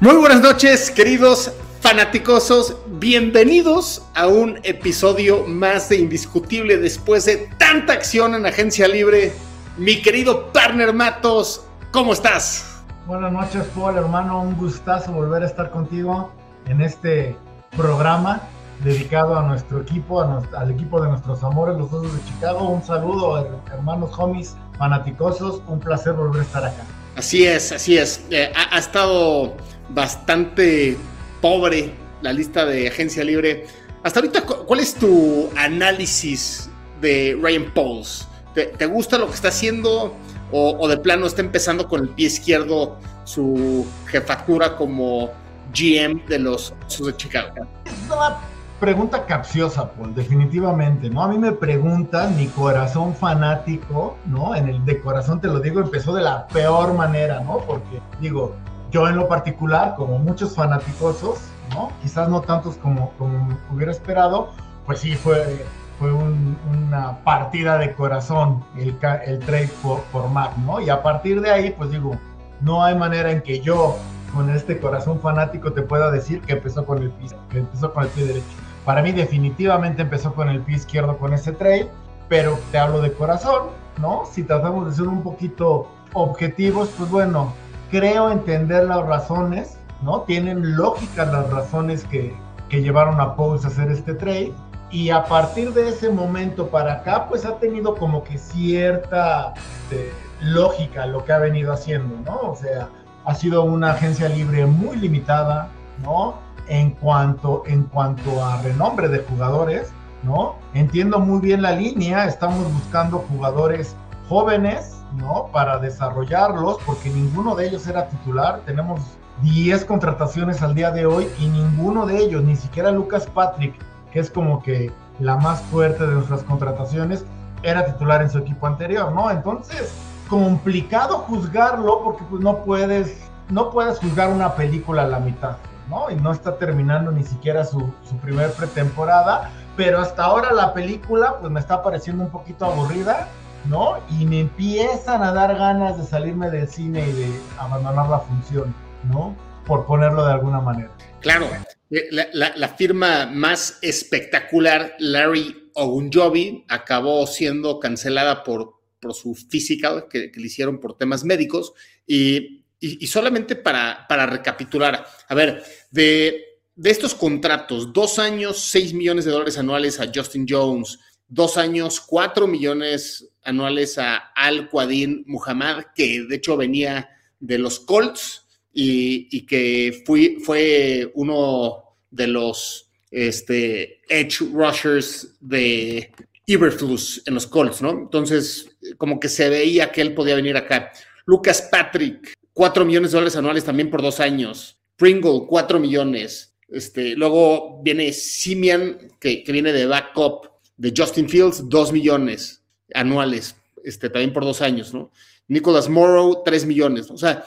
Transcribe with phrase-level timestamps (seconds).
[0.00, 2.76] Muy buenas noches, queridos fanaticosos.
[2.98, 9.32] Bienvenidos a un episodio más de Indiscutible después de tanta acción en Agencia Libre.
[9.78, 12.82] Mi querido partner Matos, ¿cómo estás?
[13.06, 14.42] Buenas noches, Paul, hermano.
[14.42, 16.30] Un gustazo volver a estar contigo
[16.66, 17.36] en este
[17.76, 18.42] programa
[18.82, 22.68] dedicado a nuestro equipo, a al equipo de nuestros amores, los Osos de Chicago.
[22.68, 25.62] Un saludo, her- hermanos, homies, fanaticosos.
[25.68, 26.82] Un placer volver a estar acá.
[27.16, 28.22] Así es, así es.
[28.30, 29.54] Eh, ha, ha estado
[29.88, 30.96] bastante
[31.40, 31.92] pobre
[32.22, 33.66] la lista de Agencia Libre.
[34.02, 36.68] Hasta ahorita, cu- ¿cuál es tu análisis
[37.00, 38.26] de Ryan Pauls?
[38.54, 40.14] ¿Te, gusta lo que está haciendo
[40.50, 45.30] o, de plano está empezando con el pie izquierdo su jefatura como
[45.74, 46.72] GM de los
[47.04, 47.52] de Chicago?
[47.84, 48.36] Es una
[48.80, 51.22] pregunta capciosa, Paul, definitivamente, ¿no?
[51.22, 54.54] A mí me preguntan, mi corazón fanático, ¿no?
[54.54, 57.58] En el de corazón te lo digo, empezó de la peor manera, ¿no?
[57.58, 58.56] Porque, digo,
[58.90, 61.38] yo en lo particular, como muchos fanáticosos,
[61.74, 61.90] ¿no?
[62.02, 64.50] Quizás no tantos como, como hubiera esperado,
[64.84, 65.66] pues sí fue,
[65.98, 70.80] fue un- una partida de corazón el, el trade por, por Mac, ¿no?
[70.80, 72.12] Y a partir de ahí, pues digo,
[72.60, 73.96] no hay manera en que yo
[74.32, 78.04] con este corazón fanático te pueda decir que empezó con el pie, que empezó con
[78.04, 78.56] el pie derecho.
[78.84, 81.90] Para mí definitivamente empezó con el pie izquierdo con ese trade,
[82.28, 83.68] pero te hablo de corazón,
[84.00, 84.22] ¿no?
[84.30, 87.52] Si tratamos de ser un poquito objetivos, pues bueno,
[87.90, 90.22] creo entender las razones, ¿no?
[90.22, 92.34] Tienen lógica las razones que,
[92.68, 94.52] que llevaron a Pauls a hacer este trade.
[94.90, 99.52] Y a partir de ese momento para acá, pues ha tenido como que cierta
[99.82, 102.50] este, lógica lo que ha venido haciendo, ¿no?
[102.50, 102.88] O sea,
[103.24, 105.68] ha sido una agencia libre muy limitada,
[106.02, 106.34] ¿no?
[106.68, 110.56] En cuanto, en cuanto a renombre de jugadores, ¿no?
[110.74, 113.96] Entiendo muy bien la línea, estamos buscando jugadores
[114.28, 115.48] jóvenes, ¿no?
[115.52, 118.60] Para desarrollarlos, porque ninguno de ellos era titular.
[118.66, 119.00] Tenemos
[119.42, 123.74] 10 contrataciones al día de hoy y ninguno de ellos, ni siquiera Lucas Patrick,
[124.12, 127.24] que es como que la más fuerte de nuestras contrataciones,
[127.62, 129.30] era titular en su equipo anterior, ¿no?
[129.30, 129.92] Entonces,
[130.28, 135.56] complicado juzgarlo porque pues no puedes, no puedes juzgar una película a la mitad,
[135.88, 136.10] ¿no?
[136.10, 141.36] Y no está terminando ni siquiera su, su primer pretemporada, pero hasta ahora la película
[141.40, 143.28] pues me está pareciendo un poquito aburrida,
[143.68, 143.98] ¿no?
[144.18, 147.26] Y me empiezan a dar ganas de salirme del cine y de
[147.58, 148.74] abandonar la función,
[149.10, 149.36] ¿no?
[149.66, 150.90] Por ponerlo de alguna manera.
[151.20, 151.48] Claro,
[151.90, 160.30] eh, la, firma más espectacular, Larry Ogunjobi, acabó siendo cancelada por, por su physical que,
[160.34, 161.72] le hicieron por temas médicos.
[162.06, 168.58] Y, y- y solamente para, para recapitular, a ver, de, de estos contratos, dos años,
[168.70, 174.68] 6 millones de dólares anuales a Justin Jones, dos años, 4 millones anuales a Al
[174.68, 177.08] Quadin Muhammad, que de hecho venía
[177.40, 186.12] de los Colts y, y que fue uno de los este, edge rushers de
[186.46, 187.90] Iberflus en los Colts, ¿no?
[187.90, 188.68] Entonces,
[188.98, 190.92] como que se veía que él podía venir acá.
[191.24, 194.78] Lucas Patrick, 4 millones de dólares anuales también por dos años.
[194.96, 196.54] Pringle, 4 millones.
[196.68, 203.56] Este, luego viene Simian, que, que viene de backup de Justin Fields, 2 millones anuales,
[203.84, 205.10] este, también por dos años, ¿no?
[205.48, 207.10] Nicholas Morrow, 3 millones.
[207.10, 207.44] O sea,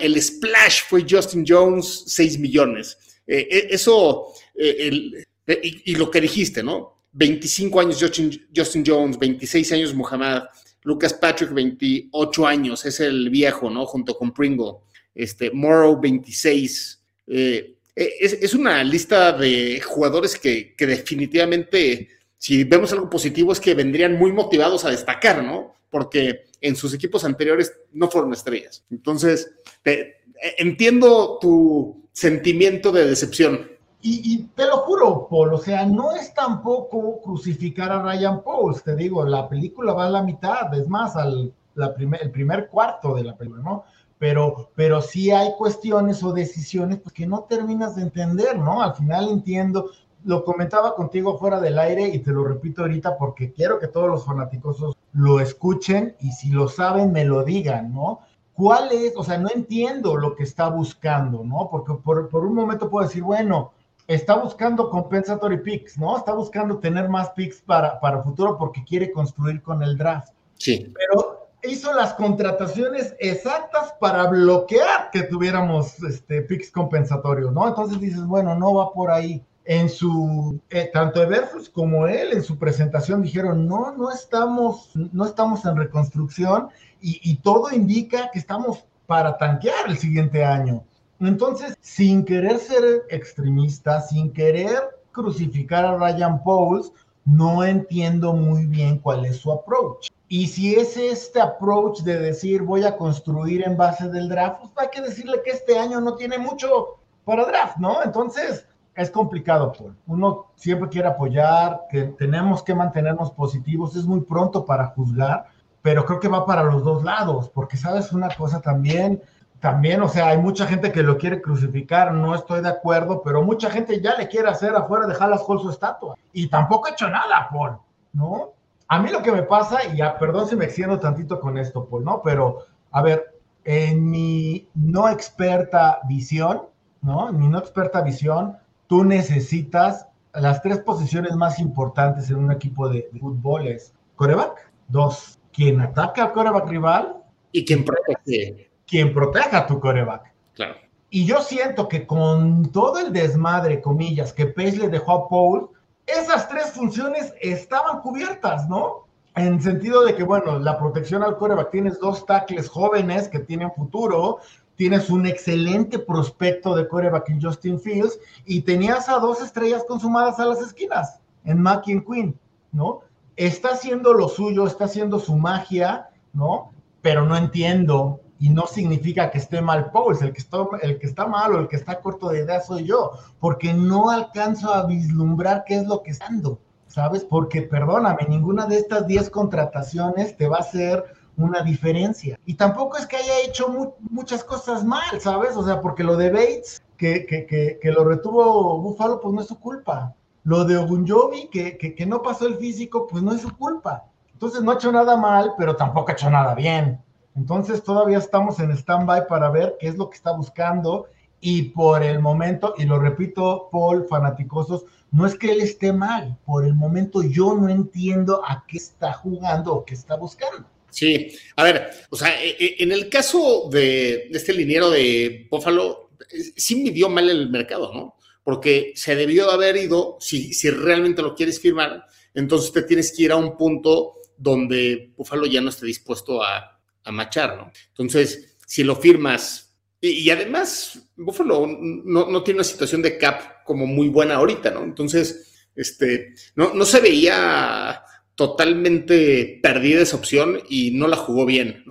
[0.00, 2.96] el splash fue Justin Jones, 6 millones.
[3.26, 5.26] Eh, eh, eso, eh, el-
[5.62, 7.02] y, lo que dijiste, ¿no?
[7.12, 10.44] 25 años Justin, Justin Jones, 26 años Muhammad,
[10.82, 13.84] Lucas Patrick, 28 años, es el viejo, ¿no?
[13.86, 14.76] Junto con Pringle.
[15.14, 17.00] Este, Morrow, 26.
[17.26, 22.08] Eh, eh, es, una lista de jugadores que definitivamente,
[22.42, 25.74] si vemos algo positivo, es que vendrían muy motivados a destacar, ¿no?
[25.90, 28.84] Porque en sus equipos anteriores no fueron estrellas.
[28.90, 29.52] Entonces,
[29.84, 33.70] te- eh, entiendo tu sentimiento de decepción.
[34.00, 38.82] Y, y te lo juro, Paul, o sea, no es tampoco crucificar a Ryan Pauls,
[38.82, 42.66] te digo, la película va a la mitad, es más, al la primer, el primer
[42.66, 43.84] cuarto de la película, ¿no?
[44.18, 48.82] Pero, pero sí hay cuestiones o decisiones pues, que no terminas de entender, ¿no?
[48.82, 49.90] Al final entiendo,
[50.24, 54.08] lo comentaba contigo fuera del aire y te lo repito ahorita porque quiero que todos
[54.08, 58.20] los fanáticos lo escuchen y si lo saben me lo digan, ¿no?
[58.54, 59.14] ¿cuál es?
[59.16, 61.68] O sea, no entiendo lo que está buscando, ¿no?
[61.70, 63.72] Porque por, por un momento puedo decir, bueno,
[64.06, 66.16] está buscando compensatory picks, ¿no?
[66.16, 70.32] Está buscando tener más picks para, para futuro porque quiere construir con el draft.
[70.54, 70.92] Sí.
[70.94, 77.68] Pero hizo las contrataciones exactas para bloquear que tuviéramos este, picks compensatorios, ¿no?
[77.68, 79.44] Entonces dices, bueno, no va por ahí.
[79.64, 85.24] En su, eh, tanto Everflux como él en su presentación dijeron, no, no estamos, no
[85.24, 86.68] estamos en reconstrucción
[87.00, 90.84] y, todo indica que estamos para tanquear el siguiente año.
[91.20, 94.78] Entonces, sin querer ser extremista, sin querer
[95.10, 96.92] crucificar a Ryan Pauls,
[97.24, 100.08] no entiendo muy bien cuál es su approach.
[100.28, 104.72] Y si es este approach de decir voy a construir en base del draft, pues
[104.76, 108.02] hay que decirle que este año no tiene mucho para draft, ¿no?
[108.02, 108.64] Entonces
[108.94, 109.96] es complicado, Paul.
[110.06, 115.46] Uno siempre quiere apoyar, que tenemos que mantenernos positivos, es muy pronto para juzgar,
[115.80, 119.22] pero creo que va para los dos lados, porque sabes una cosa también,
[119.60, 123.42] también, o sea, hay mucha gente que lo quiere crucificar, no estoy de acuerdo, pero
[123.42, 126.16] mucha gente ya le quiere hacer afuera de Hallas Hall su estatua.
[126.32, 127.78] Y tampoco ha hecho nada, Paul,
[128.12, 128.50] ¿no?
[128.88, 131.86] A mí lo que me pasa, y ya, perdón si me extiendo tantito con esto,
[131.86, 132.22] Paul, ¿no?
[132.22, 136.62] Pero, a ver, en mi no experta visión,
[137.00, 137.28] ¿no?
[137.28, 138.58] En mi no experta visión,
[138.92, 144.70] tú necesitas las tres posiciones más importantes en un equipo de, de fútbol es coreback,
[144.88, 147.16] dos, quien ataca al coreback rival
[147.52, 150.34] y quien protege quien proteja a tu coreback.
[150.52, 150.74] Claro.
[151.08, 155.70] Y yo siento que con todo el desmadre, comillas, que Pace le dejó a Paul,
[156.04, 159.06] esas tres funciones estaban cubiertas, ¿no?
[159.36, 163.72] En sentido de que, bueno, la protección al coreback, tienes dos tackles jóvenes que tienen
[163.72, 164.40] futuro,
[164.82, 170.40] tienes un excelente prospecto de coreback en Justin Fields y tenías a dos estrellas consumadas
[170.40, 172.36] a las esquinas, en Mack y Quinn,
[172.72, 173.02] ¿no?
[173.36, 176.72] Está haciendo lo suyo, está haciendo su magia, ¿no?
[177.00, 181.06] Pero no entiendo y no significa que esté mal Pauls, el que está, el que
[181.06, 184.84] está mal o el que está corto de idea soy yo, porque no alcanzo a
[184.84, 186.58] vislumbrar qué es lo que está dando,
[186.88, 187.24] ¿sabes?
[187.24, 191.04] Porque perdóname, ninguna de estas 10 contrataciones te va a hacer
[191.36, 192.38] una diferencia.
[192.46, 195.56] Y tampoco es que haya hecho mu muchas cosas mal, ¿sabes?
[195.56, 199.48] O sea, porque lo de Bates, que, que, que, lo retuvo Buffalo, pues no es
[199.48, 200.14] su culpa.
[200.44, 204.04] Lo de Ogunjobi, que, que, que no pasó el físico, pues no es su culpa.
[204.32, 207.00] Entonces no ha hecho nada mal, pero tampoco ha hecho nada bien.
[207.34, 211.06] Entonces todavía estamos en stand-by para ver qué es lo que está buscando
[211.40, 216.38] y por el momento, y lo repito, Paul, fanaticosos, no es que él esté mal,
[216.44, 220.66] por el momento yo no entiendo a qué está jugando o qué está buscando.
[220.92, 226.10] Sí, a ver, o sea, en el caso de este liniero de Buffalo,
[226.54, 228.16] sí midió mal el mercado, ¿no?
[228.44, 232.04] Porque se debió de haber ido, si, si realmente lo quieres firmar,
[232.34, 236.78] entonces te tienes que ir a un punto donde Buffalo ya no esté dispuesto a,
[237.04, 237.72] a machar, ¿no?
[237.88, 243.64] Entonces, si lo firmas, y, y además, Buffalo no, no, tiene una situación de cap
[243.64, 244.84] como muy buena ahorita, ¿no?
[244.84, 248.02] Entonces, este, no, no se veía
[248.34, 251.84] totalmente perdida esa opción y no la jugó bien.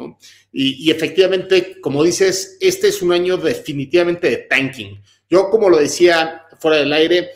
[0.51, 5.01] Y, efectivamente, como dices, este es un año definitivamente de tanking.
[5.29, 7.31] Yo, como lo decía fuera del aire,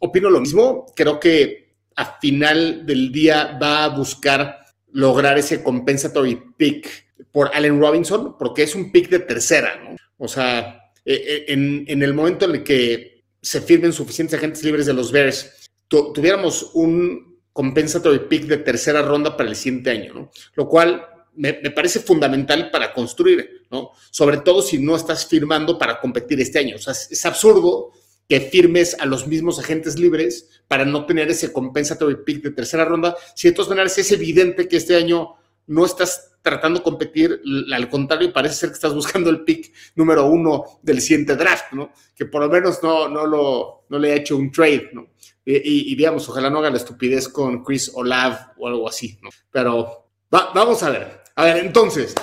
[0.00, 0.86] opino lo mismo.
[0.94, 4.58] Creo que a final del día va a buscar
[4.92, 6.88] lograr ese compensatory pick
[7.30, 9.96] por Allen Robinson, porque es un pick de tercera, ¿no?
[10.18, 14.92] O sea, en, en el momento en el que se firmen suficientes agentes libres de
[14.92, 20.30] los Bears, tu, tuviéramos un compensatory pick de tercera ronda para el siguiente año, ¿no?
[20.54, 21.06] Lo cual
[21.36, 23.92] me, parece fundamental para construir, ¿no?
[24.10, 26.76] Sobre todo si no estás firmando para competir este año.
[26.76, 27.92] O sea, es, es absurdo
[28.28, 32.84] que firmes a los mismos agentes libres para no tener ese compensatory pick de tercera
[32.84, 37.40] ronda, si de todas maneras es evidente que este año no estás tratando de competir,
[37.72, 41.92] al contrario, parece ser que estás buscando el pick número uno del siguiente draft, ¿no?
[42.14, 45.08] Que por lo menos no, no, lo, no le ha hecho un trade, ¿no?
[45.44, 49.28] Y, y, digamos, ojalá no haga la estupidez con Chris Olav o algo así, ¿no?
[49.50, 51.22] Pero va, vamos a ver.
[51.36, 52.14] A ver, entonces,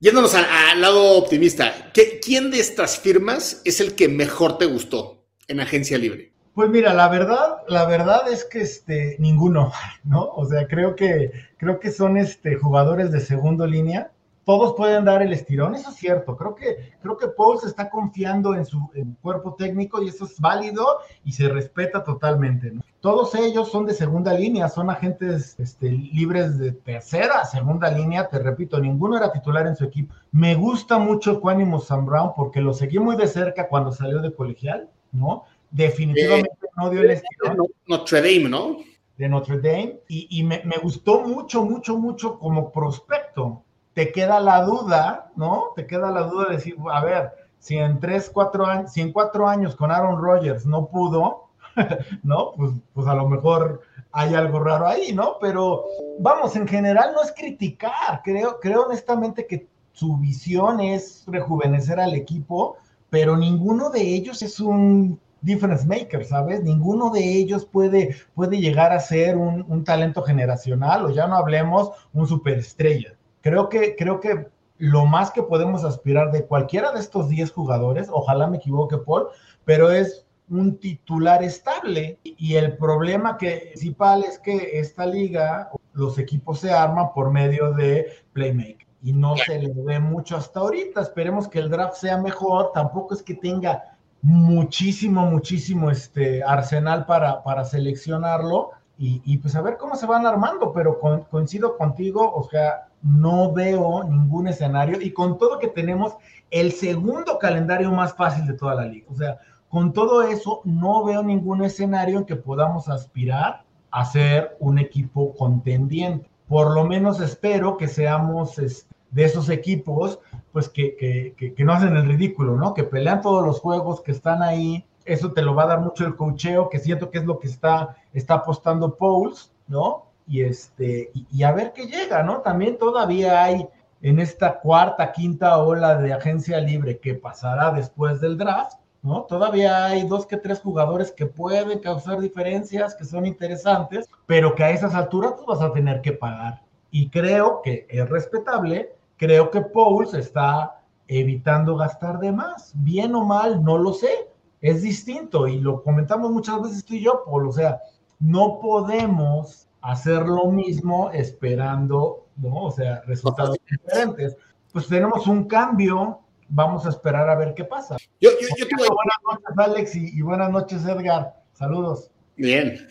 [0.00, 5.24] Yéndonos al lado optimista, ¿qué, ¿quién de estas firmas es el que mejor te gustó
[5.48, 6.32] en agencia libre?
[6.54, 9.72] Pues mira, la verdad, la verdad es que este, ninguno,
[10.04, 10.22] ¿no?
[10.36, 14.12] O sea, creo que, creo que son este, jugadores de segundo línea.
[14.48, 16.34] Todos pueden dar el estirón, eso es cierto.
[16.34, 20.24] Creo que, creo que Paul se está confiando en su en cuerpo técnico y eso
[20.24, 20.86] es válido
[21.22, 22.70] y se respeta totalmente.
[22.70, 22.80] ¿no?
[23.00, 28.26] Todos ellos son de segunda línea, son agentes este, libres de tercera, segunda línea.
[28.26, 30.14] Te repito, ninguno era titular en su equipo.
[30.32, 34.32] Me gusta mucho Quanimo Sam Brown porque lo seguí muy de cerca cuando salió de
[34.32, 35.44] colegial, ¿no?
[35.70, 37.66] Definitivamente eh, no dio el estirón.
[37.86, 38.78] Notre Dame, ¿no?
[39.18, 40.00] De Notre Dame.
[40.08, 43.62] Y, y me, me, gustó mucho, mucho, mucho como prospecto.
[43.98, 45.72] Te queda la duda, ¿no?
[45.74, 49.12] Te queda la duda de decir, a ver, si en tres, cuatro años, si en
[49.12, 51.48] cuatro años con Aaron Rodgers no pudo,
[52.22, 52.52] ¿no?
[52.56, 53.80] Pues, pues a lo mejor
[54.12, 55.38] hay algo raro ahí, ¿no?
[55.40, 55.86] Pero
[56.20, 62.14] vamos, en general no es criticar, creo, creo honestamente que su visión es rejuvenecer al
[62.14, 62.76] equipo,
[63.10, 66.62] pero ninguno de ellos es un difference maker, ¿sabes?
[66.62, 71.34] Ninguno de ellos puede, puede llegar a ser un, un talento generacional o ya no
[71.34, 73.17] hablemos un superestrella.
[73.40, 78.08] Creo que, creo que lo más que podemos aspirar de cualquiera de estos 10 jugadores,
[78.10, 79.28] ojalá me equivoque, Paul,
[79.64, 82.18] pero es un titular estable.
[82.22, 87.72] Y el problema que, principal es que esta liga, los equipos se arman por medio
[87.72, 88.86] de playmaker.
[89.02, 91.00] Y no se le ve mucho hasta ahorita.
[91.00, 92.72] Esperemos que el draft sea mejor.
[92.72, 98.70] Tampoco es que tenga muchísimo, muchísimo este arsenal para, para seleccionarlo.
[98.98, 100.72] Y, y pues a ver cómo se van armando.
[100.72, 100.98] Pero
[101.30, 105.00] coincido contigo, o sea, no veo ningún escenario.
[105.00, 106.16] Y con todo que tenemos
[106.50, 109.06] el segundo calendario más fácil de toda la liga.
[109.10, 109.38] O sea,
[109.68, 115.34] con todo eso, no veo ningún escenario en que podamos aspirar a ser un equipo
[115.34, 116.28] contendiente.
[116.48, 120.18] Por lo menos espero que seamos de esos equipos,
[120.52, 120.96] pues que,
[121.36, 122.72] que, que, no hacen el ridículo, ¿no?
[122.72, 124.86] Que pelean todos los juegos, que están ahí.
[125.04, 127.48] Eso te lo va a dar mucho el cocheo, que siento que es lo que
[127.48, 130.07] está, está apostando Pauls, ¿no?
[130.28, 132.42] Y, este, y, y a ver qué llega, ¿no?
[132.42, 133.66] También todavía hay
[134.02, 139.22] en esta cuarta, quinta ola de agencia libre que pasará después del draft, ¿no?
[139.22, 144.64] Todavía hay dos que tres jugadores que pueden causar diferencias, que son interesantes, pero que
[144.64, 146.62] a esas alturas tú vas a tener que pagar.
[146.90, 153.24] Y creo que es respetable, creo que Pauls está evitando gastar de más, bien o
[153.24, 154.28] mal, no lo sé,
[154.60, 157.80] es distinto y lo comentamos muchas veces tú y yo, Paul, o sea,
[158.18, 162.64] no podemos hacer lo mismo esperando, ¿no?
[162.64, 164.36] O sea, resultados diferentes.
[164.72, 167.96] Pues tenemos un cambio vamos a esperar a ver qué pasa.
[168.20, 171.34] Yo, yo, yo Buenas noches, Alex, y, buenas noches, Edgar.
[171.52, 172.10] Saludos.
[172.36, 172.88] Bien.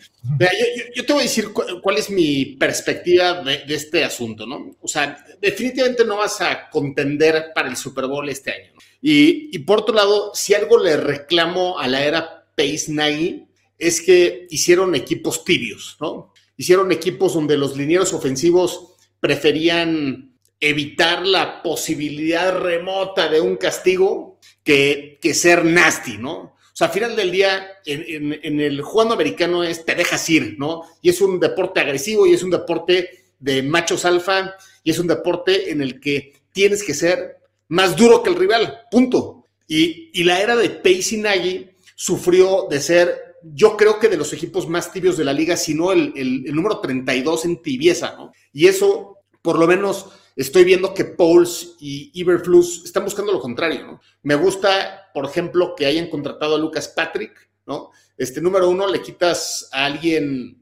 [0.94, 1.52] yo, te voy a decir
[1.82, 4.76] cuál, es mi perspectiva de, este asunto, ¿no?
[4.80, 8.72] O sea, definitivamente no vas a contender para el Super Bowl este año.
[8.74, 8.80] ¿no?
[9.00, 13.46] Y, y, por otro lado, si algo le reclamo a la era Pace Nagy
[13.78, 16.32] es que hicieron equipos tibios, ¿no?
[16.58, 25.18] Hicieron equipos donde los linieros ofensivos preferían evitar la posibilidad remota de un castigo que,
[25.22, 26.58] que ser nasty, ¿no?
[26.78, 30.82] O sea, al final del día, en, el jugando americano es te dejas ir, ¿no?
[31.02, 35.08] Y es un deporte agresivo y es un deporte de machos alfa y es un
[35.08, 39.44] deporte en el que tienes que ser más duro que el rival, punto.
[39.66, 44.16] Y, y la era de Pace y Nagy sufrió de ser, yo creo que de
[44.16, 48.14] los equipos más tibios de la liga, sino el, el, el número 32 en tibieza,
[48.16, 48.32] ¿no?
[48.52, 53.86] Y eso, por lo menos, estoy viendo que Pauls y Iberflus están buscando lo contrario,
[53.86, 54.00] ¿no?
[54.22, 57.90] Me gusta, por ejemplo, que hayan contratado a Lucas Patrick, ¿no?
[58.16, 60.58] Este número uno, le quitas a alguien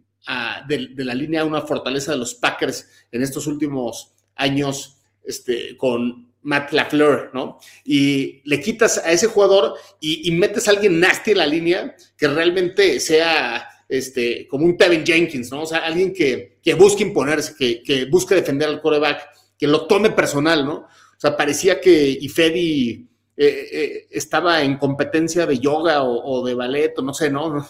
[0.66, 6.72] de, la línea una fortaleza de los Packers en estos últimos años este, con Matt
[6.72, 7.58] LaFleur, ¿no?
[7.84, 12.28] Y le quitas a ese jugador y, metes a alguien nasty en la línea que
[12.28, 15.62] realmente sea este, como un Tevin Jenkins, ¿no?
[15.62, 19.86] O sea, alguien que, que busque imponerse, que, que busque defender al quarterback que lo
[19.86, 20.74] tome personal, ¿no?
[20.74, 26.96] O sea, parecía que Ifedi eh, eh, estaba en competencia de yoga o, de ballet,
[26.96, 27.66] o no sé, ¿no?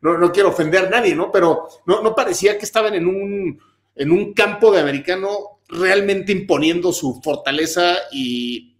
[0.00, 1.30] No, no, quiero ofender a nadie, ¿no?
[1.30, 3.60] Pero no, no parecía que estaban en un,
[3.94, 8.74] en un campo de americano realmente imponiendo su fortaleza y,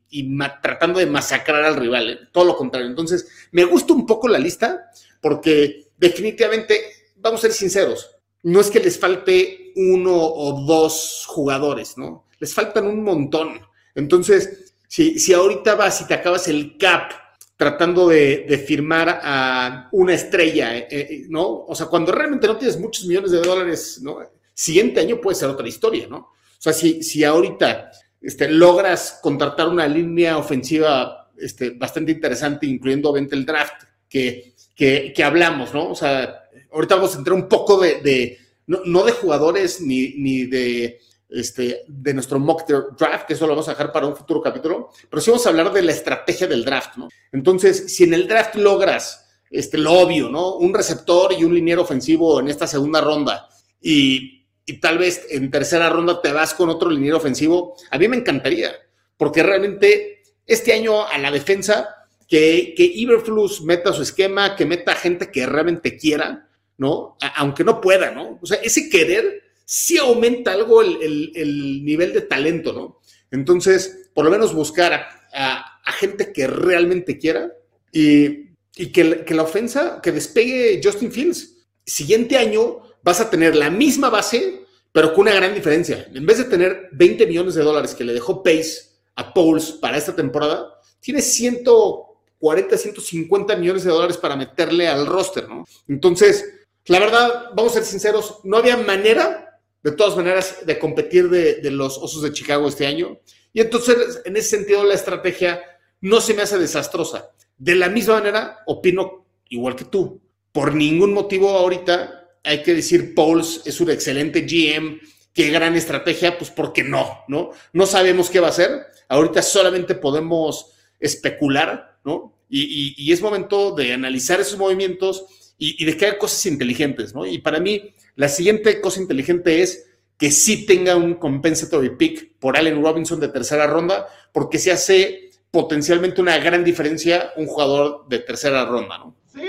[0.62, 2.18] tratando de masacrar al rival, ¿eh?
[2.33, 2.88] todo lo contrario.
[2.88, 4.90] Entonces, me gusta un poco la lista
[5.21, 6.80] porque definitivamente,
[7.16, 8.11] vamos a ser sinceros,
[8.42, 12.28] no es que les falte uno o dos jugadores, ¿no?
[12.38, 13.61] les faltan un montón.
[13.95, 17.12] Entonces, si, si ahorita vas y te acabas el cap
[17.57, 21.64] tratando de, firmar a una estrella, eh, eh, ¿no?
[21.66, 24.18] O sea, cuando realmente no tienes muchos millones de dólares, ¿no?
[24.54, 26.30] Siguiente año puede ser otra historia, ¿no?
[26.59, 33.11] O sea, si, si ahorita este, logras contratar una línea ofensiva este, bastante interesante, incluyendo
[33.11, 35.91] obviamente el draft que, que, que, hablamos, ¿no?
[35.91, 40.15] O sea, ahorita vamos a entrar un poco de, de no, no, de jugadores ni,
[40.17, 42.67] ni de este, de nuestro mock
[42.99, 45.50] draft, que eso lo vamos a dejar para un futuro capítulo, pero sí vamos a
[45.50, 47.09] hablar de la estrategia del draft, ¿no?
[47.33, 50.57] Entonces, si en el draft logras este, lo obvio, ¿no?
[50.57, 53.49] Un receptor y un liniero ofensivo en esta segunda ronda
[53.81, 54.38] y,
[54.69, 58.19] y tal vez en tercera ronda te vas con otro liniero ofensivo, a mí me
[58.19, 58.71] encantaría,
[59.17, 61.89] porque realmente este año a la defensa,
[62.29, 67.17] que, que Iberflus meta su esquema, que meta gente que realmente quiera, ¿no?
[67.37, 68.39] aunque no pueda, ¿no?
[68.43, 73.01] O sea, ese querer sí aumenta algo el, nivel de talento, ¿no?
[73.31, 75.65] Entonces, por lo menos buscar a,
[75.99, 77.51] gente que realmente quiera
[77.91, 78.51] y,
[78.93, 81.67] que, que la ofensa, que despegue Justin Fields.
[81.87, 86.09] Siguiente año vas a tener la misma base, pero con una gran diferencia.
[86.12, 89.97] En vez de tener 20 millones de dólares que le dejó Pace a Pauls para
[89.97, 95.64] esta temporada, tiene 140, 150 millones de dólares para meterle al roster, ¿no?
[95.87, 96.45] Entonces,
[96.87, 101.71] la verdad, vamos a ser sinceros, no había manera, de todas maneras, de competir de,
[101.71, 103.19] los Osos de Chicago este año.
[103.52, 105.62] Y entonces, en ese sentido, la estrategia
[106.00, 107.31] no se me hace desastrosa.
[107.57, 110.21] De la misma manera, opino igual que tú.
[110.52, 115.00] Por ningún motivo ahorita hay que decir Pauls es un excelente GM,
[115.33, 117.50] qué gran estrategia, pues porque no, ¿no?
[117.73, 118.71] No sabemos qué va a hacer.
[119.09, 122.35] Ahorita solamente podemos especular, ¿no?
[122.50, 127.26] Y, es momento de analizar esos movimientos y, de que haga cosas inteligentes, ¿no?
[127.26, 132.57] Y para mí, la siguiente cosa inteligente es que sí tenga un compensatory pick por
[132.57, 138.18] Allen Robinson de tercera ronda, porque se hace potencialmente una gran diferencia un jugador de
[138.18, 139.18] tercera ronda, ¿no?
[139.38, 139.47] Sí,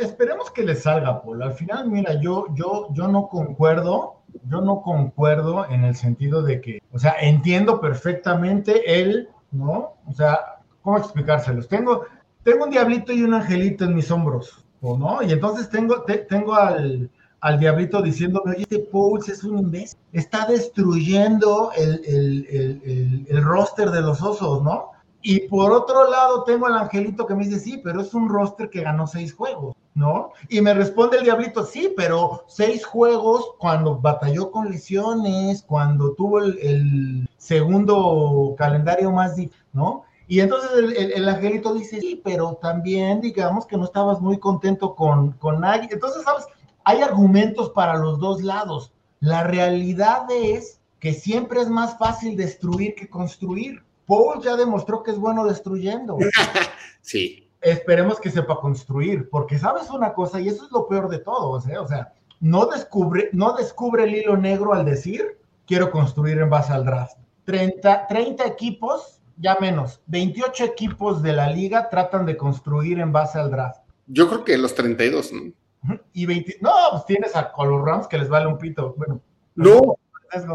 [0.00, 1.42] esperemos que le salga, Paul.
[1.42, 4.16] Al final, mira, yo, yo, yo no concuerdo,
[4.48, 9.94] yo no concuerdo en el sentido de que, o sea, entiendo perfectamente él, ¿no?
[10.04, 11.68] O sea, ¿cómo explicárselos?
[11.68, 12.06] Tengo,
[12.42, 15.22] tengo un diablito y un angelito en mis hombros, ¿no?
[15.22, 17.08] Y entonces tengo, tengo al,
[17.40, 23.44] al diablito diciéndome, oye, este Pauls es un imbécil, está destruyendo el, el, el, el,
[23.44, 24.90] roster de los osos, ¿no?
[25.22, 28.70] Y por otro lado tengo al angelito que me dice, sí, pero es un roster
[28.70, 30.32] que ganó seis juegos, ¿no?
[30.48, 36.40] Y me responde el diablito, sí, pero seis juegos cuando batalló con lesiones, cuando tuvo
[36.40, 40.04] el, segundo calendario más difícil, ¿no?
[40.26, 45.32] Y entonces el, angelito dice, sí, pero también digamos que no estabas muy contento con,
[45.32, 45.88] con nadie.
[45.90, 46.46] Entonces, ¿sabes?
[46.84, 48.92] Hay argumentos para los dos lados.
[49.18, 53.82] La realidad es que siempre es más fácil destruir que construir.
[54.10, 56.18] Paul ya demostró que es bueno destruyendo.
[57.00, 57.48] sí.
[57.60, 61.50] Esperemos que sepa construir, porque sabes una cosa, y eso es lo peor de todo,
[61.50, 66.38] o sea, o sea no, descubre, no descubre el hilo negro al decir, quiero construir
[66.38, 67.18] en base al draft.
[67.44, 73.38] 30, 30 equipos, ya menos, 28 equipos de la liga tratan de construir en base
[73.38, 73.82] al draft.
[74.08, 75.52] Yo creo que los 32, ¿no?
[76.12, 78.92] Y 20, no, pues tienes a, los Rams que les vale un pito.
[78.96, 79.20] Bueno,
[79.54, 79.96] no,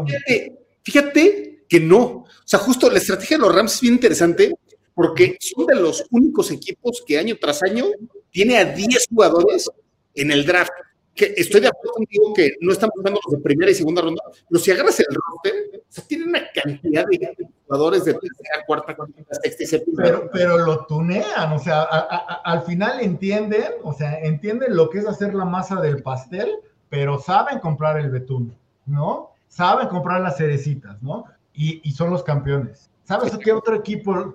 [0.04, 2.00] fíjate, fíjate que no.
[2.00, 4.54] O sea, justo la estrategia de los Rams es bien interesante
[4.94, 7.84] porque son de los únicos equipos que año tras año
[8.30, 9.70] tiene a 10 jugadores
[10.14, 10.72] en el draft.
[11.14, 14.22] Que estoy de acuerdo contigo que no están buscando los de primera y segunda ronda,
[14.50, 17.34] pero si agarras el roster, o sea, tiene una cantidad de
[17.66, 20.02] jugadores de tercera, cuarta, cuarta, sexta y séptima.
[20.02, 25.06] Pero, pero lo tunean, o sea, al final entienden, o sea, entienden lo que es
[25.06, 26.50] hacer la masa del pastel,
[26.90, 29.30] pero saben comprar el betún, ¿no?
[29.48, 31.24] Saben comprar las cerecitas, ¿no?
[31.56, 32.90] Y, son los campeones.
[33.04, 34.34] ¿Sabes qué otro equipo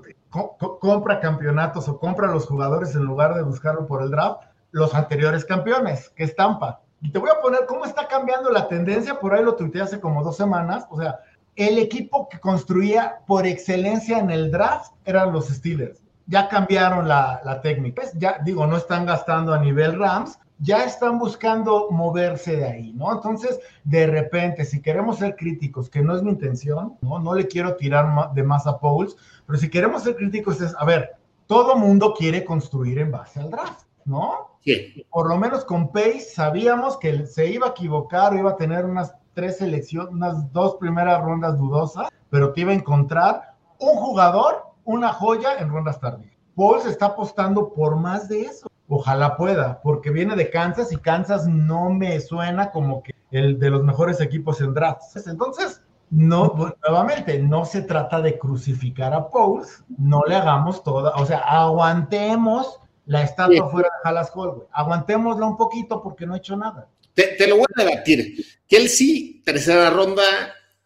[0.80, 4.42] compra campeonatos o compra los jugadores en lugar de buscarlo por el draft?
[4.72, 6.82] Los anteriores campeones, que es Tampa.
[7.02, 10.00] Y te voy a poner cómo está cambiando la tendencia, por ahí lo tuiteé hace
[10.00, 11.20] como dos semanas, o sea,
[11.56, 16.02] el equipo que construía por excelencia en el draft eran los Steelers.
[16.28, 18.04] Ya cambiaron la, la técnica.
[18.16, 23.12] Ya digo, no están gastando a nivel Rams, ya están buscando moverse de ahí, ¿no?
[23.12, 27.20] Entonces, de repente, si queremos ser críticos, que no es mi intención, ¿no?
[27.20, 30.86] No le quiero tirar de más a Pauls, pero si queremos ser críticos es, a
[30.86, 31.16] ver,
[31.48, 34.58] todo mundo quiere construir en base al draft, ¿no?
[34.64, 35.06] Sí.
[35.10, 38.86] Por lo menos con Pace sabíamos que se iba a equivocar o iba a tener
[38.86, 44.68] unas tres selecciones, unas dos primeras rondas dudosas, pero que iba a encontrar un jugador,
[44.84, 46.32] una joya en rondas tardías.
[46.56, 48.71] Paul se está apostando por más de eso.
[48.94, 53.70] Ojalá pueda, porque viene de Kansas y Kansas no me suena como que el de
[53.70, 55.28] los mejores equipos en drafts.
[55.28, 61.26] Entonces, no, nuevamente, no se trata de crucificar a Pauls, no le hagamos toda, o
[61.26, 66.58] sea, aguantemos la estatua fuera de Halas Hall, aguantémosla un poquito porque no ha hecho
[66.58, 66.90] nada.
[67.14, 68.46] Te, lo voy a debatir.
[68.68, 70.24] Kelsey, tercera ronda,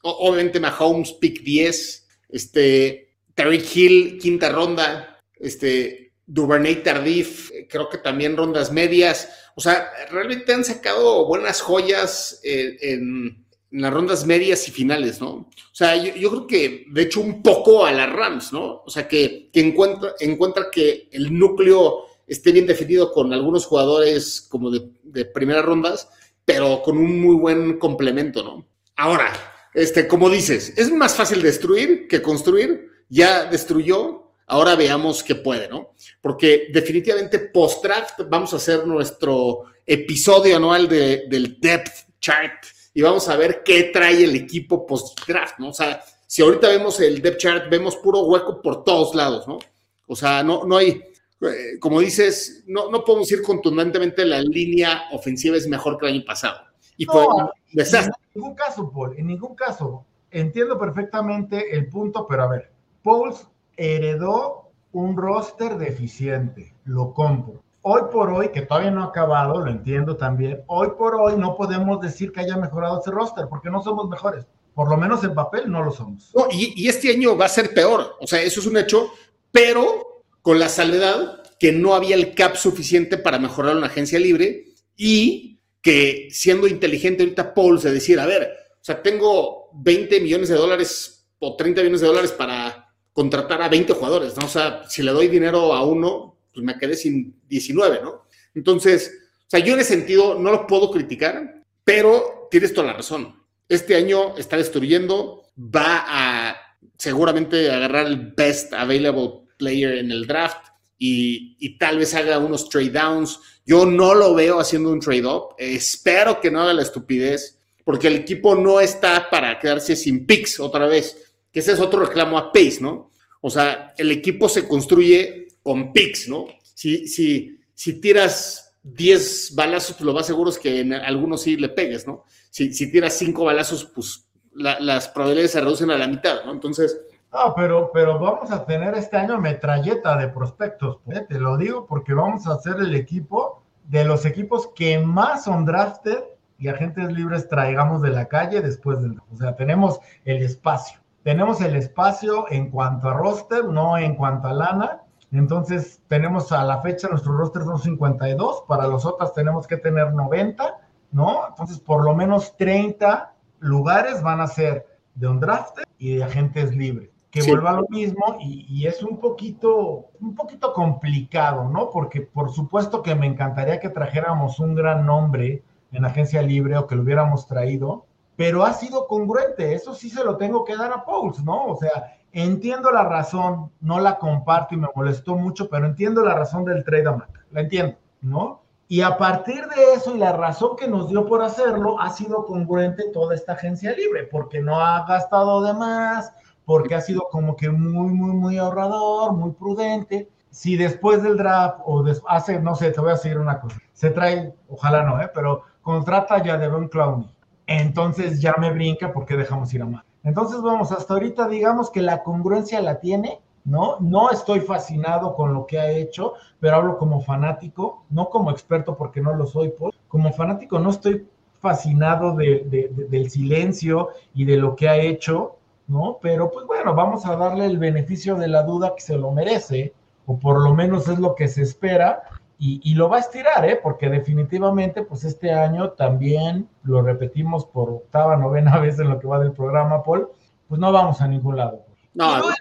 [0.03, 8.37] obviamente Mahomes, pick 10, este, Tariq Hill, quinta ronda, este, Duvernay Tardif, creo que también
[8.37, 9.29] rondas medias.
[9.55, 15.31] O sea, realmente han sacado buenas joyas eh, en, las rondas medias y finales, ¿no?
[15.31, 18.83] O sea, yo, creo que, de hecho, un poco a las Rams, ¿no?
[18.85, 24.71] O sea, que, encuentra, encuentra que el núcleo esté bien definido con algunos jugadores como
[24.71, 26.07] de, de primeras rondas,
[26.45, 28.65] pero con un muy buen complemento, ¿no?
[28.95, 29.33] Ahora,
[29.73, 32.89] este, como dices, es más fácil destruir que construir.
[33.09, 35.93] Ya destruyó, Ahora veamos qué puede, ¿no?
[36.21, 43.35] Porque definitivamente post-draft vamos a hacer nuestro episodio anual del depth chart y vamos a
[43.35, 45.69] ver qué trae el equipo post-draft, ¿no?
[45.69, 49.59] O sea, si ahorita vemos el depth chart, vemos puro hueco por todos lados, ¿no?
[50.07, 51.01] O sea, no, no hay,
[51.41, 56.13] eh, como dices, no, no podemos decir contundentemente la línea ofensiva es mejor que el
[56.13, 56.59] año pasado.
[56.97, 60.05] Y no, en ningún caso, Paul, en ningún caso.
[60.31, 62.71] Entiendo perfectamente el punto, pero a ver,
[63.03, 67.61] Pauls heredó un roster deficiente, lo compro.
[67.81, 71.55] Hoy por hoy, que todavía no ha acabado, lo entiendo también, hoy por hoy no
[71.55, 74.45] podemos decir que haya mejorado ese roster, porque no somos mejores.
[74.73, 76.31] Por lo menos en papel no lo somos.
[76.33, 79.11] No, y, este año va a ser peor, o sea, eso es un hecho,
[79.51, 84.65] pero con la salvedad que no había el cap suficiente para mejorar una agencia libre
[84.95, 90.49] y que siendo inteligente ahorita Paul se decir, a ver, o sea, tengo 20 millones
[90.49, 92.84] de dólares o 30 millones de dólares para
[93.15, 94.45] contratar a 20 jugadores, ¿no?
[94.45, 98.25] O sea, si le doy dinero a uno, pues me quedé sin 19, ¿no?
[98.53, 102.93] Entonces, o sea, yo en ese sentido no lo puedo criticar, pero tienes toda la
[102.93, 103.41] razón.
[103.69, 106.57] Este año está destruyendo, va a
[106.97, 112.67] seguramente agarrar el best available player en el draft y, y, tal vez haga unos
[112.67, 113.39] trade downs.
[113.65, 115.55] Yo no lo veo haciendo un trade up.
[115.57, 120.59] Espero que no haga la estupidez, porque el equipo no está para quedarse sin picks
[120.59, 123.11] otra vez, que ese es otro reclamo a Pace, ¿no?
[123.39, 126.47] O sea, el equipo se construye con picks, ¿no?
[126.73, 131.55] Si, si, si tiras 10 balazos, pues lo más seguro es que en algunos sí
[131.55, 132.25] le pegues, ¿no?
[132.49, 136.51] Si, si tiras 5 balazos, pues la, las probabilidades se reducen a la mitad, ¿no?
[136.51, 136.99] Entonces,
[137.31, 140.97] no, pero, pero vamos a tener este año metralleta de prospectos.
[141.07, 141.25] ¿eh?
[141.29, 145.63] Te lo digo porque vamos a ser el equipo de los equipos que más son
[145.63, 146.19] drafted
[146.57, 149.21] y agentes libres traigamos de la calle después del.
[149.31, 150.99] O sea, tenemos el espacio.
[151.25, 155.01] Tenemos el espacio en cuanto a roster, no en cuanto a lana.
[155.31, 158.65] Entonces, tenemos a la fecha, nuestro roster son 52.
[158.67, 160.77] Para los otros tenemos que tener 90,
[161.13, 161.47] ¿no?
[161.49, 164.85] Entonces, por lo menos 30 lugares van a ser
[165.15, 167.49] de un drafted y de agentes libres que sí.
[167.49, 171.89] vuelva a lo mismo y, y, es un poquito, un poquito complicado, ¿no?
[171.89, 176.85] Porque por supuesto que me encantaría que trajéramos un gran nombre en agencia libre o
[176.85, 178.05] que lo hubiéramos traído,
[178.35, 181.65] pero ha sido congruente, eso sí se lo tengo que dar a Pauls, ¿no?
[181.67, 186.35] O sea, entiendo la razón, no la comparto y me molestó mucho, pero entiendo la
[186.35, 188.61] razón del trade a Mac, la entiendo, ¿no?
[188.87, 192.45] Y a partir de eso y la razón que nos dio por hacerlo, ha sido
[192.45, 196.31] congruente toda esta agencia libre, porque no ha gastado de más,
[196.65, 200.29] porque ha sido como que muy, muy, muy ahorrador, muy prudente.
[200.51, 204.11] Si después del draft o hace, no sé, te voy a decir una cosa, se
[204.11, 205.29] trae, ojalá no, ¿eh?
[205.33, 207.34] pero contrata ya de Don Clowney,
[207.67, 210.03] entonces ya me brinca porque dejamos ir a más.
[210.23, 213.97] Entonces, vamos, hasta ahorita digamos que la congruencia la tiene, ¿no?
[213.99, 218.97] No estoy fascinado con lo que ha hecho, pero hablo como fanático, no como experto
[218.97, 219.93] porque no lo soy, Paul.
[220.07, 221.27] como fanático no estoy
[221.59, 226.19] fascinado de, del silencio y de lo que ha hecho, ¿no?
[226.21, 229.93] Pero pues bueno, vamos a darle el beneficio de la duda que se lo merece,
[230.27, 232.23] o por lo menos es lo que se espera,
[232.57, 233.79] y, y, lo va a estirar, ¿eh?
[233.81, 239.27] Porque definitivamente, pues este año también, lo repetimos por octava, novena vez en lo que
[239.27, 240.29] va del programa, Paul,
[240.67, 241.85] pues no vamos a ningún lado.
[242.13, 242.55] No, y, duele,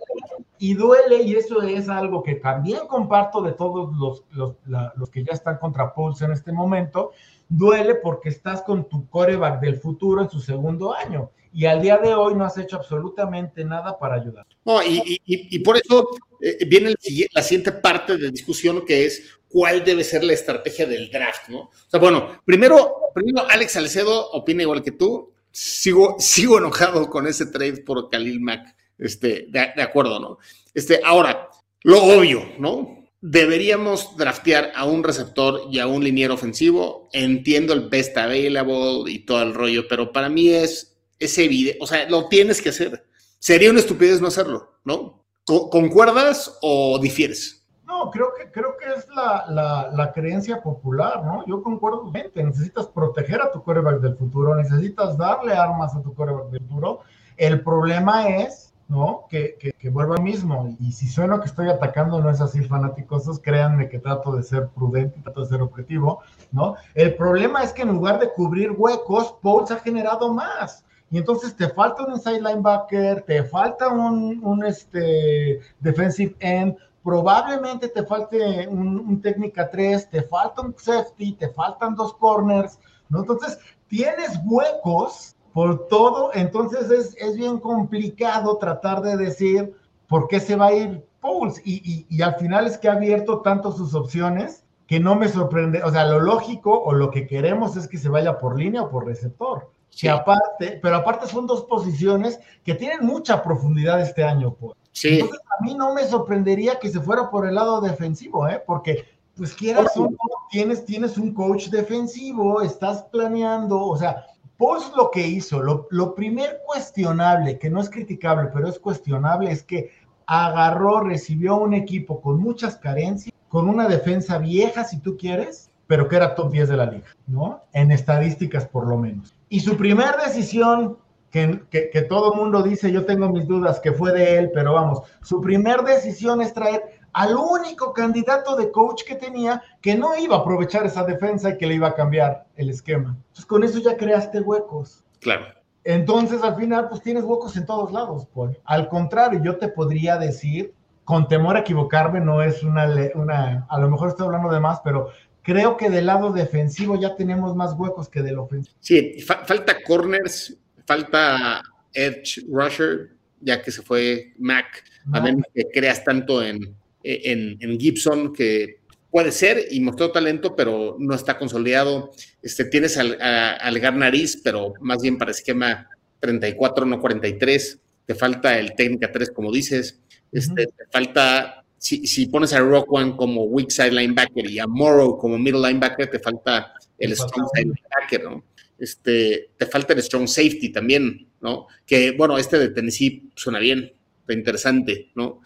[0.58, 5.10] y, duele, y eso es algo que también comparto de todos los, los, la, los
[5.10, 7.12] que ya están contra Pauls en este momento,
[7.48, 11.98] duele porque estás con tu coreback del futuro en su segundo año y al día
[11.98, 14.44] de hoy no has hecho absolutamente nada para ayudar.
[14.64, 16.08] No, y, y, y por eso
[16.40, 16.96] eh, viene el,
[17.32, 21.60] la siguiente parte de discusión que es cuál debe ser la estrategia del draft, ¿no?
[21.60, 25.32] O sea, bueno, primero, primero Alex Salcedo opina igual que tú.
[25.52, 28.74] Sigo, sigo enojado con ese trade por Khalil Mack.
[28.98, 30.38] Este, de, de acuerdo, ¿no?
[30.74, 31.50] Este, ahora,
[31.84, 33.04] lo obvio, ¿no?
[33.26, 37.08] deberíamos draftear a un receptor y a un liniero ofensivo.
[37.12, 41.86] Entiendo el best available y todo el rollo, pero para mí es, es evidente, o
[41.86, 43.06] sea, lo tienes que hacer.
[43.38, 45.24] Sería una estupidez no hacerlo, ¿no?
[45.46, 47.64] ¿Concuerdas o difieres?
[47.84, 48.63] No, creo que, creo
[48.96, 51.44] es la, la, creencia popular, ¿no?
[51.46, 56.14] Yo concuerdo, gente, necesitas proteger a tu coreback del futuro, necesitas darle armas a tu
[56.14, 57.00] coreback del futuro.
[57.36, 59.24] El problema es ¿no?
[59.30, 60.76] Que, que, que vuelva mismo.
[60.78, 64.68] Y si suena que estoy atacando, no es así, fanáticos, créanme que trato de ser
[64.68, 66.20] prudente, trato de ser objetivo,
[66.52, 66.76] ¿no?
[66.94, 70.84] El problema es que en lugar de cubrir huecos, Pauls ha generado más.
[71.10, 77.88] Y entonces te falta un inside linebacker, te falta un, un este, defensive end, probablemente
[77.88, 83.20] te falte un, un técnica 3, te falta un safety, te faltan dos corners, ¿no?
[83.20, 89.72] Entonces, tienes huecos por todo, entonces es, es, bien complicado tratar de decir
[90.08, 91.60] por qué se va a ir Pauls.
[91.64, 95.28] Y, y, y, al final es que ha abierto tanto sus opciones que no me
[95.28, 95.82] sorprende.
[95.84, 98.90] O sea, lo lógico o lo que queremos es que se vaya por línea o
[98.90, 99.70] por receptor.
[99.96, 104.74] Que aparte, pero aparte son dos posiciones que tienen mucha profundidad este año, pues.
[104.94, 105.20] Sí.
[105.20, 108.62] Entonces, a mí no me sorprendería que se fuera por el lado defensivo, ¿eh?
[108.66, 109.04] Porque,
[109.36, 110.16] pues quieras o no,
[110.50, 114.24] tienes, tienes un coach defensivo, estás planeando, o sea,
[114.56, 119.50] Pauls lo que hizo, lo, lo primer cuestionable, que no es criticable, pero es cuestionable,
[119.50, 119.90] es que
[120.26, 126.08] agarró, recibió un equipo con muchas carencias, con una defensa vieja, si tú quieres, pero
[126.08, 127.62] que era top 10 de la liga, ¿no?
[127.72, 129.34] En estadísticas por lo menos.
[129.48, 130.98] Y su primer decisión,
[131.34, 134.52] que, que, que todo el mundo dice, yo tengo mis dudas, que fue de él,
[134.54, 139.96] pero vamos, su primer decisión es traer al único candidato de coach que tenía que
[139.96, 143.16] no iba a aprovechar esa defensa y que le iba a cambiar el esquema.
[143.16, 145.02] Entonces con eso ya creaste huecos.
[145.18, 145.46] Claro.
[145.82, 148.56] Entonces al final pues tienes huecos en todos lados, Paul.
[148.64, 153.80] Al contrario, yo te podría decir, con temor a equivocarme, no es una, una, a
[153.80, 155.08] lo mejor estoy hablando de más, pero
[155.42, 158.76] creo que del lado defensivo ya tenemos más huecos que del ofensivo.
[158.78, 165.64] Sí, fa falta corners, falta edge rusher, ya que se fue Mac, a menos que
[165.72, 171.38] creas tanto en, en, en, Gibson, que puede ser y mostró talento, pero no está
[171.38, 172.10] consolidado.
[172.42, 175.88] Este, tienes al, a, al Garnariz, pero más bien para esquema
[176.20, 177.80] 34, no 43.
[178.06, 180.00] Te falta el técnica 3, como dices.
[180.32, 180.76] Este, uh -huh.
[180.76, 185.18] Te falta, si, si, pones a Rock One como weak side linebacker y a Morrow
[185.18, 188.44] como middle linebacker, te falta el strong side linebacker, ¿no?
[188.78, 191.68] Este, te falta el strong safety también, ¿no?
[191.86, 195.40] Que, bueno, este de Tennessee suena bien, está interesante, ¿no?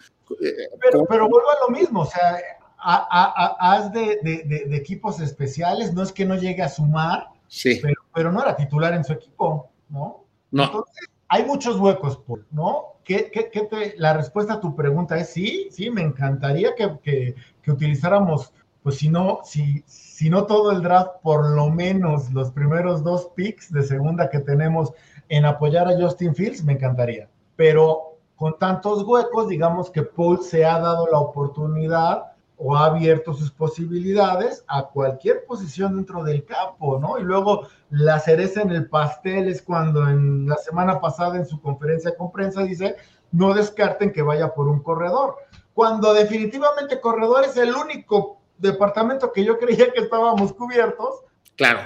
[0.81, 2.37] Pero, pero vuelvo a lo mismo, o sea,
[2.77, 7.79] haz de, de, de, de, equipos especiales, no es que no llegue a sumar, sí.
[7.81, 10.25] pero, pero, no era titular en su equipo, ¿no?
[10.51, 10.63] No.
[10.63, 12.99] Entonces, hay muchos huecos, Paul, ¿no?
[13.03, 16.97] ¿Qué, qué, qué te, la respuesta a tu pregunta es sí, sí, me encantaría que,
[17.01, 22.31] que, que utilizáramos, pues si no, si, si no todo el draft, por lo menos
[22.31, 24.93] los primeros dos picks de segunda que tenemos
[25.27, 27.29] en apoyar a Justin Fields, me encantaría.
[27.55, 33.33] Pero con tantos huecos, digamos que Paul se ha dado la oportunidad o ha abierto
[33.33, 37.17] sus posibilidades a cualquier posición dentro del campo, ¿no?
[37.17, 41.61] Y luego la cereza en el pastel es cuando en la semana pasada en su
[41.61, 42.97] conferencia con prensa dice,
[43.31, 45.35] no descarten que vaya por un corredor,
[45.73, 51.21] cuando definitivamente corredor es el único departamento que yo creía que estábamos cubiertos.
[51.55, 51.81] Claro,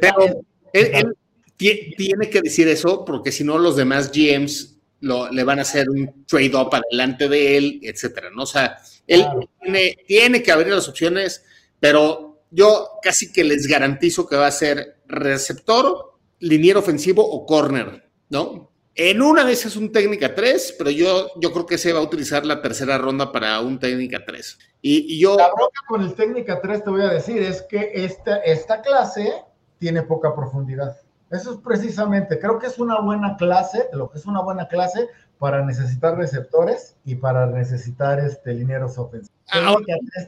[0.00, 1.16] pero él, él,
[1.56, 5.88] tiene que decir eso porque si no los demás GMs lo, le van a hacer
[5.88, 8.42] un trade-up adelante de él, etcétera, ¿no?
[8.42, 9.50] O sea, él claro.
[9.60, 11.44] tiene, tiene, que abrir las opciones,
[11.78, 18.08] pero yo casi que les garantizo que va a ser receptor, liniero ofensivo o corner,
[18.28, 18.70] ¿no?
[18.94, 22.02] En una vez es un técnica 3, pero yo, yo creo que se va a
[22.02, 24.58] utilizar la tercera ronda para un técnica 3.
[24.82, 25.36] Y, y yo...
[25.36, 29.44] La bronca con el técnica 3 te voy a decir es que esta, esta clase
[29.78, 30.96] tiene poca profundidad.
[31.30, 35.08] Eso es precisamente, creo que es una buena clase, lo que es una buena clase
[35.38, 39.34] para necesitar receptores y para necesitar este linieros ofensivos.
[39.52, 39.76] Ah,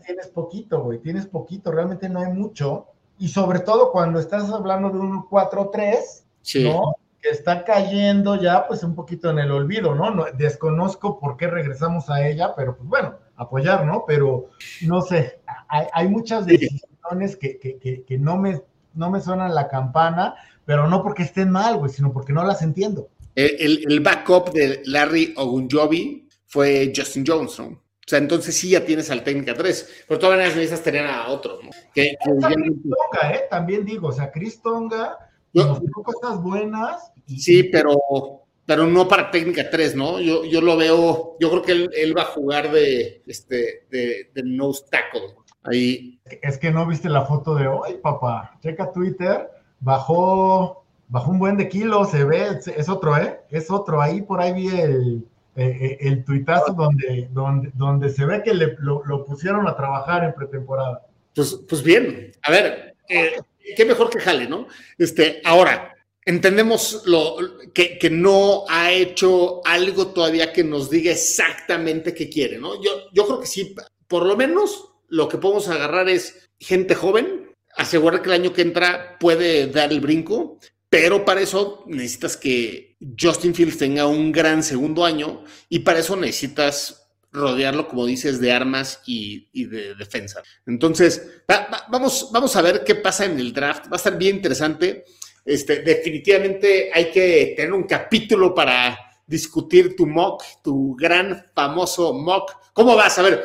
[0.07, 2.87] tienes poquito, güey, tienes poquito, realmente no hay mucho.
[3.19, 6.65] Y sobre todo cuando estás hablando de un 4-3, sí.
[6.65, 6.95] ¿no?
[7.21, 10.13] Que está cayendo ya pues un poquito en el olvido, ¿no?
[10.13, 10.27] ¿no?
[10.35, 14.05] Desconozco por qué regresamos a ella, pero pues bueno, apoyar, ¿no?
[14.07, 14.51] Pero
[14.83, 18.61] no sé, hay, hay muchas decisiones que, que, que, que no me
[18.95, 22.63] no me suenan la campana, pero no porque estén mal, güey, sino porque no las
[22.63, 23.09] entiendo.
[23.35, 27.37] El, el, backup de Larry Ogunjobi fue Justin ¿no?
[27.37, 31.61] O sea, entonces sí ya tienes al técnica 3, pero todavía necesitas tener a otro,
[31.63, 31.71] ¿no?
[31.95, 33.45] Que, Tonga, ¿eh?
[33.49, 35.17] También digo, o sea, Chris Tonga
[35.53, 37.11] Yo, cosas buenas.
[37.27, 37.41] Y...
[37.41, 40.21] Sí, pero, pero no para técnica 3, ¿no?
[40.21, 44.31] Yo, yo lo veo, yo creo que él, él va a jugar de, este, de,
[44.35, 45.35] de nose tackle.
[45.65, 46.19] Ahí.
[46.43, 48.59] Es que no viste la foto de hoy, papá.
[48.63, 49.49] Checa Twitter,
[49.81, 53.41] bajó, bajó un buen de kilos, se ve, es otro, ¿eh?
[53.51, 54.01] Es otro.
[54.01, 58.77] Ahí por ahí vi el, el, el tuitazo donde, donde, donde se ve que le,
[58.79, 61.07] lo, lo, pusieron a trabajar en pretemporada.
[61.35, 63.41] Pues, pues bien, a ver, eh,
[63.77, 64.67] qué mejor que jale, ¿no?
[64.99, 65.92] Este, ahora,
[66.25, 67.37] entendemos lo,
[67.75, 72.83] que, que, no ha hecho algo todavía que nos diga exactamente qué quiere, ¿no?
[72.83, 73.75] Yo, yo creo que sí,
[74.07, 78.63] por lo menos lo que podemos agarrar es gente joven, asegurar que el año que
[78.63, 80.59] entra puede dar el brinco,
[80.89, 86.17] pero para eso necesitas que Justin Fields tenga un gran segundo año y para eso
[86.17, 90.43] necesitas rodearlo, como dices, de armas y, y de defensa.
[90.67, 93.87] Entonces, va, va, vamos, vamos a ver qué pasa en el draft.
[93.87, 95.07] Va a estar bien interesante.
[95.45, 102.53] Este, definitivamente hay que tener un capítulo para discutir tu mock, tu gran famoso mock.
[102.73, 103.19] ¿Cómo vas?
[103.19, 103.45] A ver,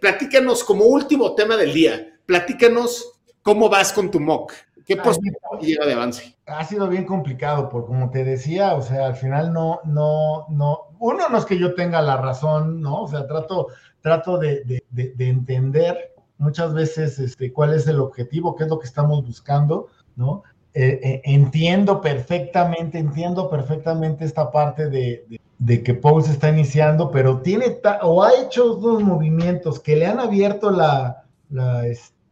[0.00, 4.52] platícanos como último tema del día, platícanos cómo vas con tu mock.
[4.86, 6.38] ¿Qué posibilidad llega de avance?
[6.46, 10.96] Ha sido bien complicado, porque como te decía, o sea, al final no, no, no,
[10.98, 13.02] uno no es que yo tenga la razón, ¿no?
[13.02, 13.66] O sea, trato,
[14.00, 18.78] trato de, de, de entender muchas veces este, cuál es el objetivo, qué es lo
[18.78, 20.42] que estamos buscando, ¿no?
[20.80, 25.26] Eh, eh, entiendo perfectamente, entiendo perfectamente esta parte de,
[25.58, 30.06] de, que Paul se está iniciando, pero tiene o ha hecho dos movimientos que le
[30.06, 31.82] han abierto la, la,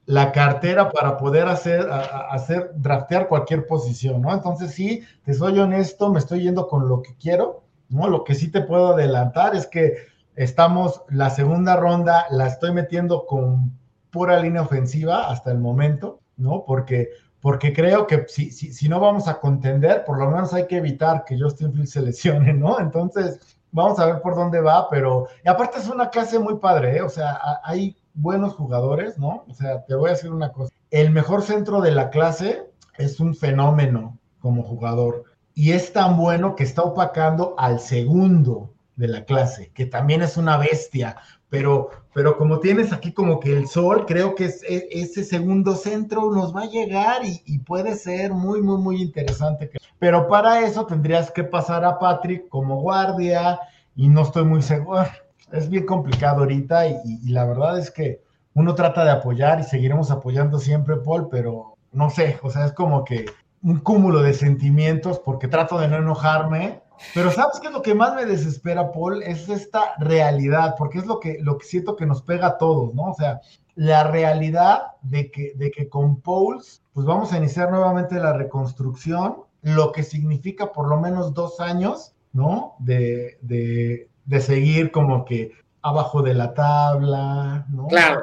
[0.04, 4.32] la cartera para poder hacer, hacer, draftear cualquier posición, ¿no?
[4.32, 8.08] Entonces sí, te soy honesto, me estoy yendo con lo que quiero, ¿no?
[8.08, 9.96] Lo que sí te puedo adelantar es que
[10.36, 13.76] estamos, la segunda ronda la estoy metiendo con
[14.10, 16.62] pura línea ofensiva hasta el momento, ¿no?
[16.64, 17.08] Porque
[17.46, 20.78] porque creo que si, si, si, no vamos a contender, por lo menos hay que
[20.78, 22.80] evitar que Justin Fields se lesione, ¿no?
[22.80, 23.38] Entonces,
[23.70, 27.02] vamos a ver por dónde va, pero y aparte es una clase muy padre, ¿eh?
[27.02, 29.44] O sea, hay buenos jugadores, ¿no?
[29.48, 33.20] O sea, te voy a decir una cosa, el mejor centro de la clase es
[33.20, 35.22] un fenómeno como jugador
[35.54, 40.36] y es tan bueno que está opacando al segundo de la clase, que también es
[40.36, 41.18] una bestia,
[41.56, 46.30] pero, pero como tienes aquí como que el sol, creo que e, ese segundo centro
[46.30, 49.70] nos va a llegar y, puede ser muy, muy, muy interesante.
[49.98, 53.58] Pero para eso tendrías que pasar a Patrick como guardia
[53.94, 55.06] y no estoy muy seguro.
[55.50, 58.20] Es bien complicado ahorita y, y la verdad es que
[58.52, 62.72] uno trata de apoyar y seguiremos apoyando siempre, Paul, pero no sé, o sea, es
[62.72, 63.24] como que
[63.62, 66.82] un cúmulo de sentimientos porque trato de no enojarme
[67.14, 69.22] pero ¿sabes qué es lo que más me desespera, Paul?
[69.22, 72.94] Es esta realidad, porque es lo que, lo que siento que nos pega a todos,
[72.94, 73.10] ¿no?
[73.10, 73.40] O sea,
[73.74, 79.36] la realidad de que, de que con Pauls, pues vamos a iniciar nuevamente la reconstrucción,
[79.62, 82.76] lo que significa por lo menos dos años, ¿no?
[82.78, 87.86] De, de, de seguir como que abajo de la tabla, ¿no?
[87.88, 88.22] Claro.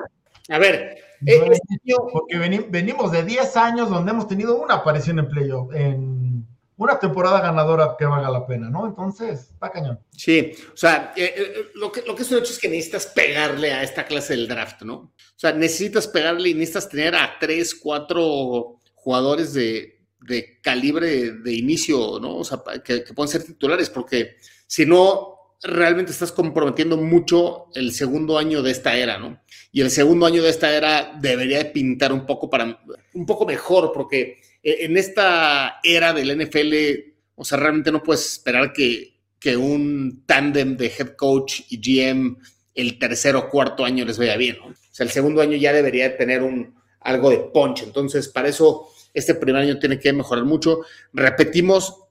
[0.50, 2.38] A ver, eh, este porque
[2.70, 6.23] venimos de 10 años donde hemos tenido una aparición en playoff, en
[6.84, 8.86] una temporada ganadora que valga la pena, ¿no?
[8.86, 10.00] Entonces, está cañón.
[10.16, 13.08] Sí, o sea, eh, eh, lo, que, lo que es un hecho es que necesitas
[13.08, 14.96] pegarle a esta clase del draft, ¿no?
[14.96, 21.54] O sea, necesitas pegarle y necesitas tener a tres, cuatro jugadores de, de calibre de
[21.54, 22.38] inicio, ¿no?
[22.38, 24.36] O sea, que, que pueden ser titulares, porque
[24.68, 29.42] si no, realmente estás comprometiendo mucho el segundo año de esta era, ¿no?
[29.72, 32.80] Y el segundo año de esta era debería de pintar un poco para
[33.14, 36.74] un poco mejor, porque en esta era del NFL,
[37.36, 42.38] o sea, realmente no puedes esperar que, que un tándem de head coach y GM
[42.74, 44.58] el tercer o cuarto año les vaya bien.
[44.60, 47.84] O sea, el segundo año ya debería tener un, algo de punch.
[47.84, 50.82] Entonces, para eso, este primer año tiene que mejorar mucho.
[51.12, 52.06] Repetimos,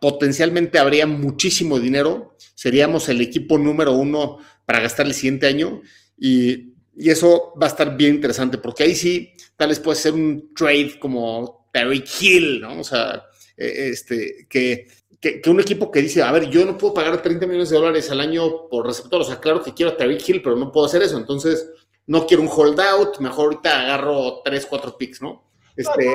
[0.00, 2.36] potencialmente habría muchísimo dinero.
[2.54, 5.82] Seríamos el equipo número uno para gastar el siguiente año.
[6.16, 10.14] Y, y eso va a estar bien interesante, porque ahí sí, tal vez puede ser
[10.14, 12.80] un trade como Terry Hill, ¿no?
[12.80, 14.88] O sea, eh, este, que,
[15.20, 18.10] que, un equipo que dice, a ver, yo no puedo pagar 30 millones de dólares
[18.10, 20.86] al año por receptor, o sea, claro que quiero a Terry Hill, pero no puedo
[20.86, 21.70] hacer eso, entonces
[22.06, 25.44] no quiero un holdout, mejor ahorita agarro 3, 4 picks, ¿no?
[25.76, 26.14] Este...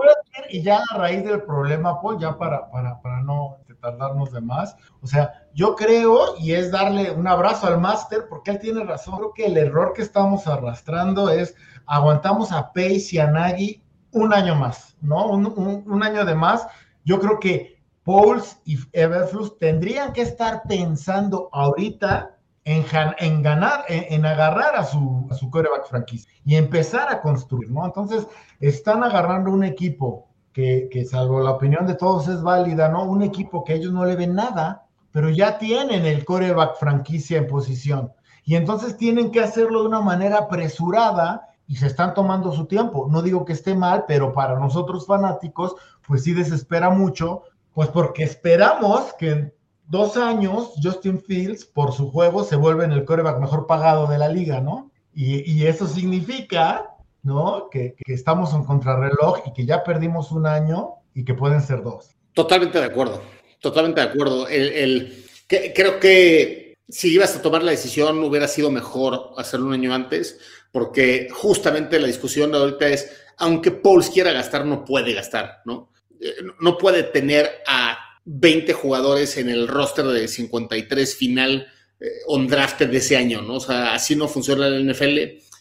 [0.49, 4.75] y ya a raíz del problema, Paul, ya para, para, para no tardarnos de más,
[4.99, 9.17] o sea, yo creo, y es darle un abrazo al máster, porque él tiene razón,
[9.17, 11.53] creo que el error que estamos arrastrando es
[11.85, 13.80] aguantamos a Pace y a Nagy
[14.11, 15.27] un año más, ¿no?
[15.27, 16.67] Un, año de más.
[17.05, 22.85] Yo creo que Pauls y Everflux tendrían que estar pensando ahorita en,
[23.19, 27.85] en ganar, en, agarrar a su, a su coreback franquicia y empezar a construir, ¿no?
[27.85, 28.27] Entonces,
[28.59, 33.03] están agarrando un equipo que, que, salvo la opinión de todos es válida, ¿no?
[33.03, 37.47] Un equipo que ellos no le ven nada, pero ya tienen el coreback franquicia en
[37.47, 38.11] posición.
[38.43, 43.07] Y entonces tienen que hacerlo de una manera apresurada y se están tomando su tiempo.
[43.09, 48.23] No digo que esté mal, pero para nosotros fanáticos, pues sí desespera mucho, pues porque
[48.23, 49.53] esperamos que en
[49.87, 54.17] dos años Justin Fields, por su juego, se vuelve en el coreback mejor pagado de
[54.17, 54.91] la liga, ¿no?
[55.13, 56.89] Y, eso significa,
[57.23, 57.69] ¿no?
[57.69, 62.09] Que, estamos en contrarreloj y que ya perdimos un año y que pueden ser dos.
[62.33, 63.21] Totalmente de acuerdo,
[63.61, 64.45] totalmente de acuerdo.
[64.49, 66.60] El, creo que
[66.91, 70.37] si ibas a tomar la decisión, hubiera sido mejor hacerlo un año antes
[70.71, 75.91] porque justamente la discusión de ahorita es, aunque Pauls quiera gastar, no puede gastar, ¿no?
[76.19, 81.67] Eh, no puede tener a 20 jugadores en el roster de 53 final
[81.99, 83.55] eh, on draft de ese año, ¿no?
[83.55, 85.17] O sea, así no funciona el NFL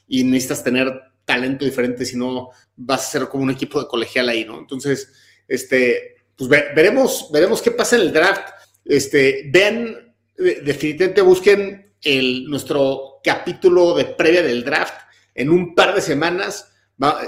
[0.09, 0.93] y necesitas tener
[1.25, 4.59] talento diferente, si no vas a ser como un equipo de colegial ahí, ¿no?
[4.59, 5.13] Entonces,
[5.47, 8.49] este, pues veremos, veremos qué pasa en el draft.
[8.85, 10.10] Este, vean,
[10.41, 14.95] definitivamente busquen el, nuestro capítulo de previa del draft
[15.35, 16.73] en un par de semanas.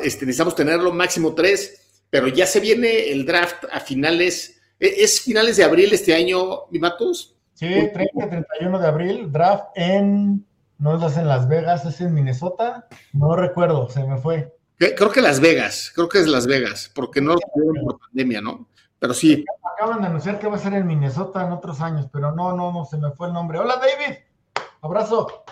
[0.03, 1.79] este, necesitamos tenerlo máximo tres.
[2.11, 6.67] pero ya se viene el draft a finales, ¿e-, ¿es finales de abril este año,
[6.71, 7.37] mi Matos?
[7.55, 10.45] Sí, 30 31 de abril, draft en,
[10.79, 14.55] no es en Las Vegas, es en Minnesota, no recuerdo, se me fue.
[14.77, 18.41] Creo que Las Vegas, creo que es Las Vegas, porque no lo tuvieron por pandemia,
[18.41, 18.69] ¿no?
[18.99, 19.45] Pero sí.
[19.83, 22.73] Acaban de anunciar que va a ser en Minnesota en otros años, pero no, no,
[22.73, 23.59] no, se me fue el nombre.
[23.59, 24.17] Hola, David.
[24.81, 25.43] Abrazo.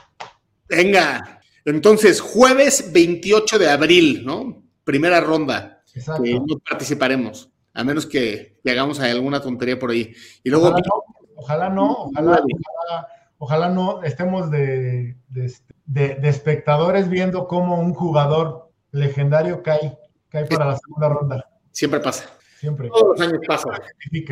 [0.68, 1.40] Venga.
[1.64, 4.62] Entonces, jueves 28 de abril, ¿no?
[4.84, 5.82] Primera ronda.
[5.92, 6.22] Exacto.
[6.22, 10.14] no participaremos, a menos que, hagamos alguna tontería por ahí.
[10.44, 10.76] Y luego.
[11.34, 12.40] Ojalá no, ojalá,
[13.38, 20.76] ojalá, no estemos de, de, espectadores viendo cómo un jugador legendario cae, cae para la
[20.76, 21.50] segunda ronda.
[21.72, 22.30] Siempre pasa.
[22.60, 22.90] Siempre.
[22.90, 23.70] Todos los años pasa.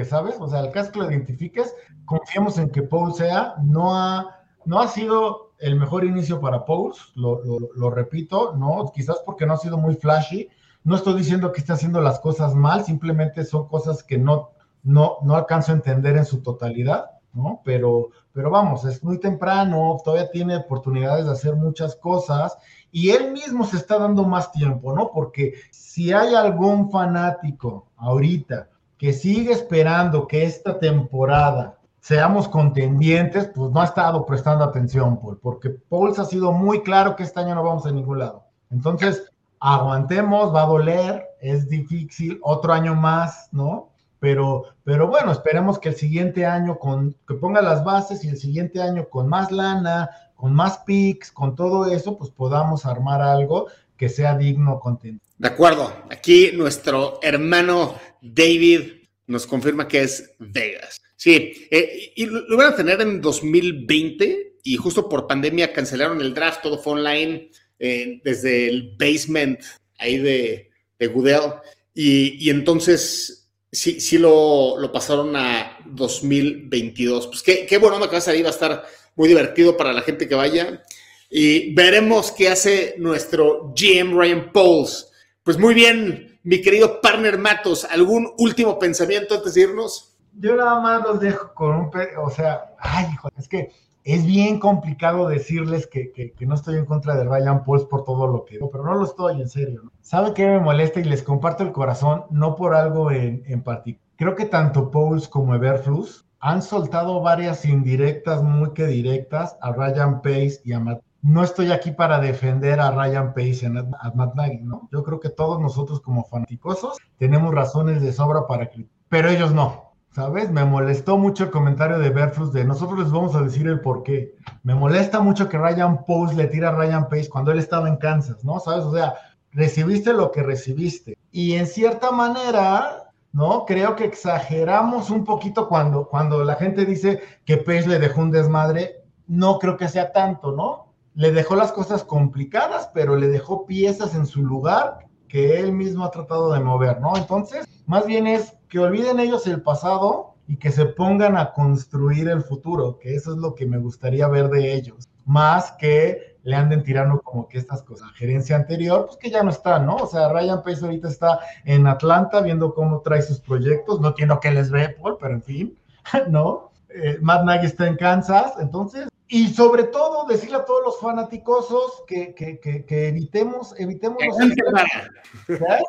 [0.04, 0.36] ¿sabes?
[0.38, 1.74] O sea, el caso que lo identifiques,
[2.04, 6.92] confiemos en que Paul sea, no ha, no ha sido el mejor inicio para Paul,
[7.14, 7.40] lo,
[7.74, 10.50] lo, repito, no, quizás porque no ha sido muy flashy.
[10.84, 14.50] No estoy diciendo que esté haciendo las cosas mal, simplemente son cosas que no,
[14.82, 17.62] no, no alcanzo a entender en su totalidad, ¿no?
[17.64, 22.58] Pero, pero vamos, es muy temprano, todavía tiene oportunidades de hacer muchas cosas
[22.90, 25.10] y él mismo se está dando más tiempo, ¿no?
[25.12, 33.70] Porque si hay algún fanático ahorita que sigue esperando que esta temporada seamos contendientes, pues
[33.70, 37.54] no ha estado prestando atención, Paul, porque Paul ha sido muy claro que este año
[37.54, 38.44] no vamos a ningún lado.
[38.70, 39.30] Entonces,
[39.60, 43.90] aguantemos, va a doler, es difícil, otro año más, ¿no?
[44.20, 48.36] Pero, pero bueno, esperemos que el siguiente año con, que ponga las bases y el
[48.36, 53.66] siguiente año con más lana, con más picks, con todo eso, pues podamos armar algo
[53.96, 55.24] que sea digno contento.
[55.36, 55.92] De acuerdo.
[56.10, 58.82] Aquí nuestro hermano David
[59.26, 61.02] nos confirma que es Vegas.
[61.16, 66.34] Sí, eh, y lo, van a tener en 2020 y justo por pandemia cancelaron el
[66.34, 69.60] draft, todo fue online eh, desde el basement
[69.98, 70.70] ahí de,
[71.00, 71.54] de Goodell.
[71.94, 77.26] Y, entonces sí, sí lo, pasaron a 2022.
[77.26, 78.84] Pues qué, qué bueno, me salir, va a estar
[79.18, 80.82] muy divertido para la gente que vaya.
[81.28, 85.12] Y veremos qué hace nuestro GM Ryan Pauls.
[85.42, 90.16] Pues muy bien, mi querido partner Matos, ¿algún último pensamiento antes de irnos?
[90.32, 91.90] Yo nada más los dejo con un,
[92.22, 93.72] o sea, ay, hijo, es que
[94.04, 98.44] es bien complicado decirles que, no estoy en contra de Ryan Pauls por todo lo
[98.44, 99.82] que pero no lo estoy, en serio.
[99.84, 99.92] ¿no?
[100.00, 101.00] ¿Saben qué me molesta?
[101.00, 104.08] Y les comparto el corazón, no por algo en, en particular.
[104.16, 110.22] Creo que tanto Pauls como Everflux han soltado varias indirectas, muy que directas, a Ryan
[110.22, 111.02] Pace y a Matt.
[111.20, 114.88] No estoy aquí para defender a Ryan Pace y a Matt Nagy, ¿no?
[114.92, 119.52] Yo creo que todos nosotros como fanaticosos tenemos razones de sobra para criticar, pero ellos
[119.52, 119.88] no.
[120.10, 120.50] ¿Sabes?
[120.50, 124.02] Me molestó mucho el comentario de Berflus de nosotros les vamos a decir el por
[124.02, 124.34] qué.
[124.64, 127.98] Me molesta mucho que Ryan Post le tira a Ryan Pace cuando él estaba en
[127.98, 128.58] Kansas, ¿no?
[128.58, 128.84] ¿Sabes?
[128.84, 129.14] O sea,
[129.52, 131.16] recibiste lo que recibiste.
[131.30, 133.64] Y en cierta manera, ¿no?
[133.66, 138.30] Creo que exageramos un poquito cuando, cuando la gente dice que Pace le dejó un
[138.30, 139.02] desmadre.
[139.26, 140.92] No creo que sea tanto, ¿no?
[141.14, 146.04] Le dejó las cosas complicadas, pero le dejó piezas en su lugar que él mismo
[146.04, 147.16] ha tratado de mover, ¿no?
[147.16, 152.28] Entonces, más bien es que olviden ellos el pasado y que se pongan a construir
[152.28, 156.56] el futuro, que eso es lo que me gustaría ver de ellos, más que le
[156.56, 158.08] anden tirando como que estas cosas.
[158.08, 159.96] La gerencia anterior, pues que ya no está, ¿no?
[159.96, 164.40] O sea, Ryan Pace ahorita está en Atlanta viendo cómo trae sus proyectos, no entiendo
[164.40, 165.78] qué les ve, Paul, pero en fin,
[166.28, 166.70] ¿no?
[166.90, 172.02] Eh, Matt Nagy está en Kansas, entonces, y sobre todo decirle a todos los fanaticosos
[172.06, 175.80] que, que, que, evitemos, evitemos que aguanten para,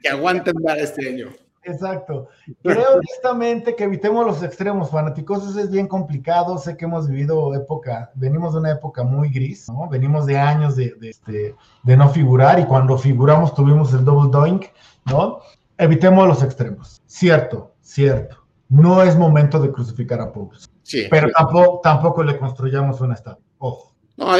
[0.00, 1.30] que aguanten para este año.
[1.62, 2.28] Exacto.
[2.62, 8.10] Creo honestamente que evitemos los extremos fanáticos, es bien complicado, sé que hemos vivido época,
[8.14, 9.88] venimos de una época muy gris, ¿no?
[9.88, 14.66] Venimos de años de, este, de no figurar y cuando figuramos tuvimos el double doink,
[15.06, 15.40] ¿no?
[15.76, 17.00] Evitemos los extremos.
[17.06, 18.36] Cierto, cierto.
[18.68, 20.70] No es momento de crucificar a Pauls.
[20.82, 23.44] Sí, pero Tampoco, tampoco le construyamos una estatua.
[23.58, 23.94] Ojo.
[24.16, 24.36] No,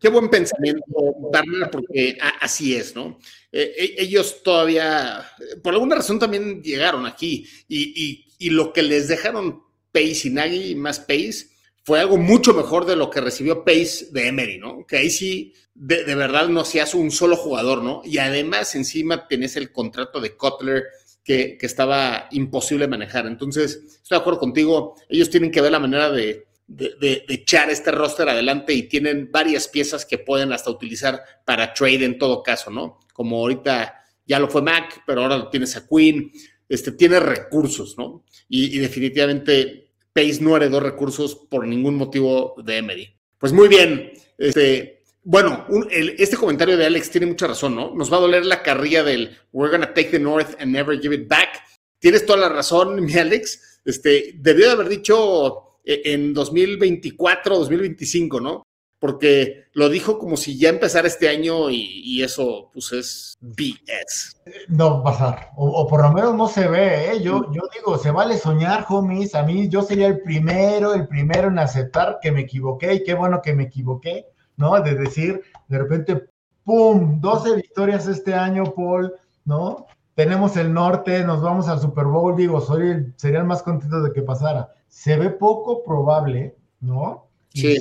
[0.00, 0.84] Qué buen pensamiento,
[1.32, 3.18] Bernard, porque así es, ¿no?
[3.50, 5.26] Eh, e, ellos todavía,
[5.62, 11.00] por alguna razón también llegaron aquí y, lo que les dejaron Pace y Nagy, más
[11.00, 11.48] Pace,
[11.82, 14.84] fue algo mucho mejor de lo que recibió Pace de Emery, ¿no?
[14.86, 18.02] Que ahí sí, de, verdad, no seas un solo jugador, ¿no?
[18.04, 20.84] Y además encima tenés el contrato de Cutler
[21.24, 23.26] que, que estaba imposible manejar.
[23.26, 27.90] Entonces, estoy de acuerdo contigo, ellos tienen que ver la manera de de, echar este
[27.90, 32.70] roster adelante y tienen varias piezas que pueden hasta utilizar para trade en todo caso,
[32.70, 32.98] ¿no?
[33.12, 36.30] Como ahorita ya lo fue Mac, pero ahora lo tienes a Queen,
[36.68, 38.24] este, tiene recursos, ¿no?
[38.48, 43.16] Y, definitivamente Pace no heredó recursos por ningún motivo de Emery.
[43.38, 47.94] Pues muy bien, este, bueno, este comentario de Alex tiene mucha razón, ¿no?
[47.94, 51.14] Nos va a doler la carrilla del We're gonna take the North and never give
[51.14, 51.62] it back.
[51.98, 53.80] Tienes toda la razón, mi Alex.
[53.84, 58.62] Este, debió de haber dicho en 2024, 2025, ¿no?
[58.98, 64.42] Porque lo dijo como si ya empezara este año y, eso, pues, es BS.
[64.68, 65.50] No, pasar.
[65.56, 67.22] O, o, por lo menos no se ve, ¿eh?
[67.22, 69.34] Yo, yo digo, se vale soñar, homies.
[69.34, 73.14] A mí, yo sería el primero, el primero en aceptar que me equivoqué y qué
[73.14, 74.26] bueno que me equivoqué
[74.56, 74.80] ¿no?
[74.80, 76.28] De decir, de repente,
[76.64, 77.20] ¡pum!
[77.20, 79.14] 12 victorias este año, Paul,
[79.44, 79.86] ¿no?
[80.14, 84.12] Tenemos el norte, nos vamos al Super Bowl, digo, soy sería el más contento de
[84.12, 84.72] que pasara.
[84.96, 87.28] Se ve poco probable, ¿no?
[87.52, 87.76] Sí.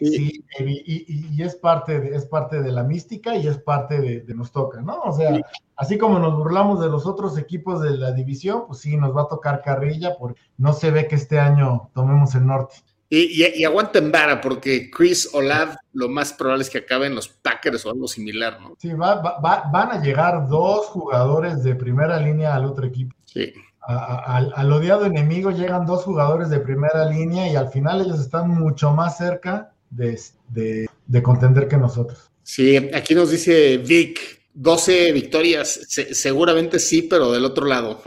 [0.00, 4.34] sí, y, es, parte de, es parte de la mística y es parte de, de
[4.34, 5.00] nos toca, ¿no?
[5.00, 5.40] O sea,
[5.74, 9.22] así como nos burlamos de los otros equipos de la división, pues sí, nos va
[9.22, 12.76] a tocar carrilla porque no se ve que este año tomemos el norte.
[13.08, 17.90] Y, aguanten vara, porque Chris Olav lo más probable es que acaben los Packers o
[17.90, 18.76] algo similar, ¿no?
[18.78, 23.16] Sí, van a llegar dos jugadores de primera línea al otro equipo.
[23.24, 23.52] Sí.
[23.82, 28.92] Al, odiado enemigo llegan dos jugadores de primera línea y al final ellos están mucho
[28.92, 30.18] más cerca de,
[30.48, 32.30] de, contender que nosotros.
[32.42, 35.80] Sí, aquí nos dice Vic, 12 victorias,
[36.12, 38.02] seguramente sí, pero del otro lado.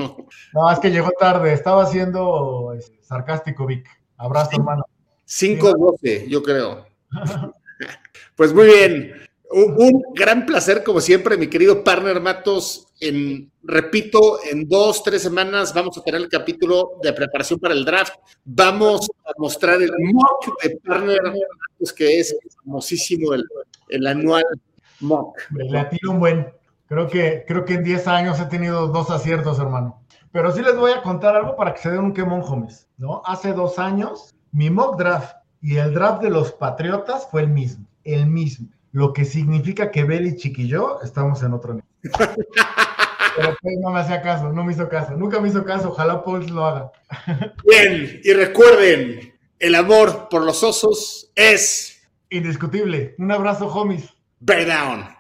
[0.54, 3.88] No, es que llegó tarde, estaba siendo sarcástico Vic.
[4.18, 4.84] Abrazo, hermano.
[5.28, 6.86] 5-12, yo creo.
[8.36, 9.14] Pues muy bien.
[9.54, 12.88] Un, gran placer, como siempre, mi querido partner Matos.
[13.00, 17.86] En, repito, en dos, tres semanas vamos a tener el capítulo de preparación para el
[17.86, 18.14] draft.
[18.46, 23.44] Vamos a mostrar el mock de partner Matos, que es famosísimo, el,
[23.90, 24.44] el anual
[25.02, 25.38] mock.
[25.52, 26.48] Le atiro un buen.
[26.88, 30.04] Creo que, creo que en 10 años he tenido dos aciertos, hermano.
[30.32, 32.88] Pero sí les voy a contar algo para que se den un quemón, Gómez.
[32.98, 33.22] ¿no?
[33.26, 37.88] Hace dos años mi mock draft y el draft de los Patriotas fue el mismo,
[38.04, 38.70] el mismo.
[38.94, 41.88] Lo que significa que Belichick y yo estamos en otro nivel.
[43.36, 46.24] Pero pues no me hacía caso, no me hizo caso, nunca me hizo caso, ojalá
[46.24, 46.92] Paul lo haga.
[47.68, 53.16] Bien, y recuerden, el amor por los osos es indiscutible.
[53.18, 54.14] Un abrazo, homies.
[54.40, 55.13] Bear down.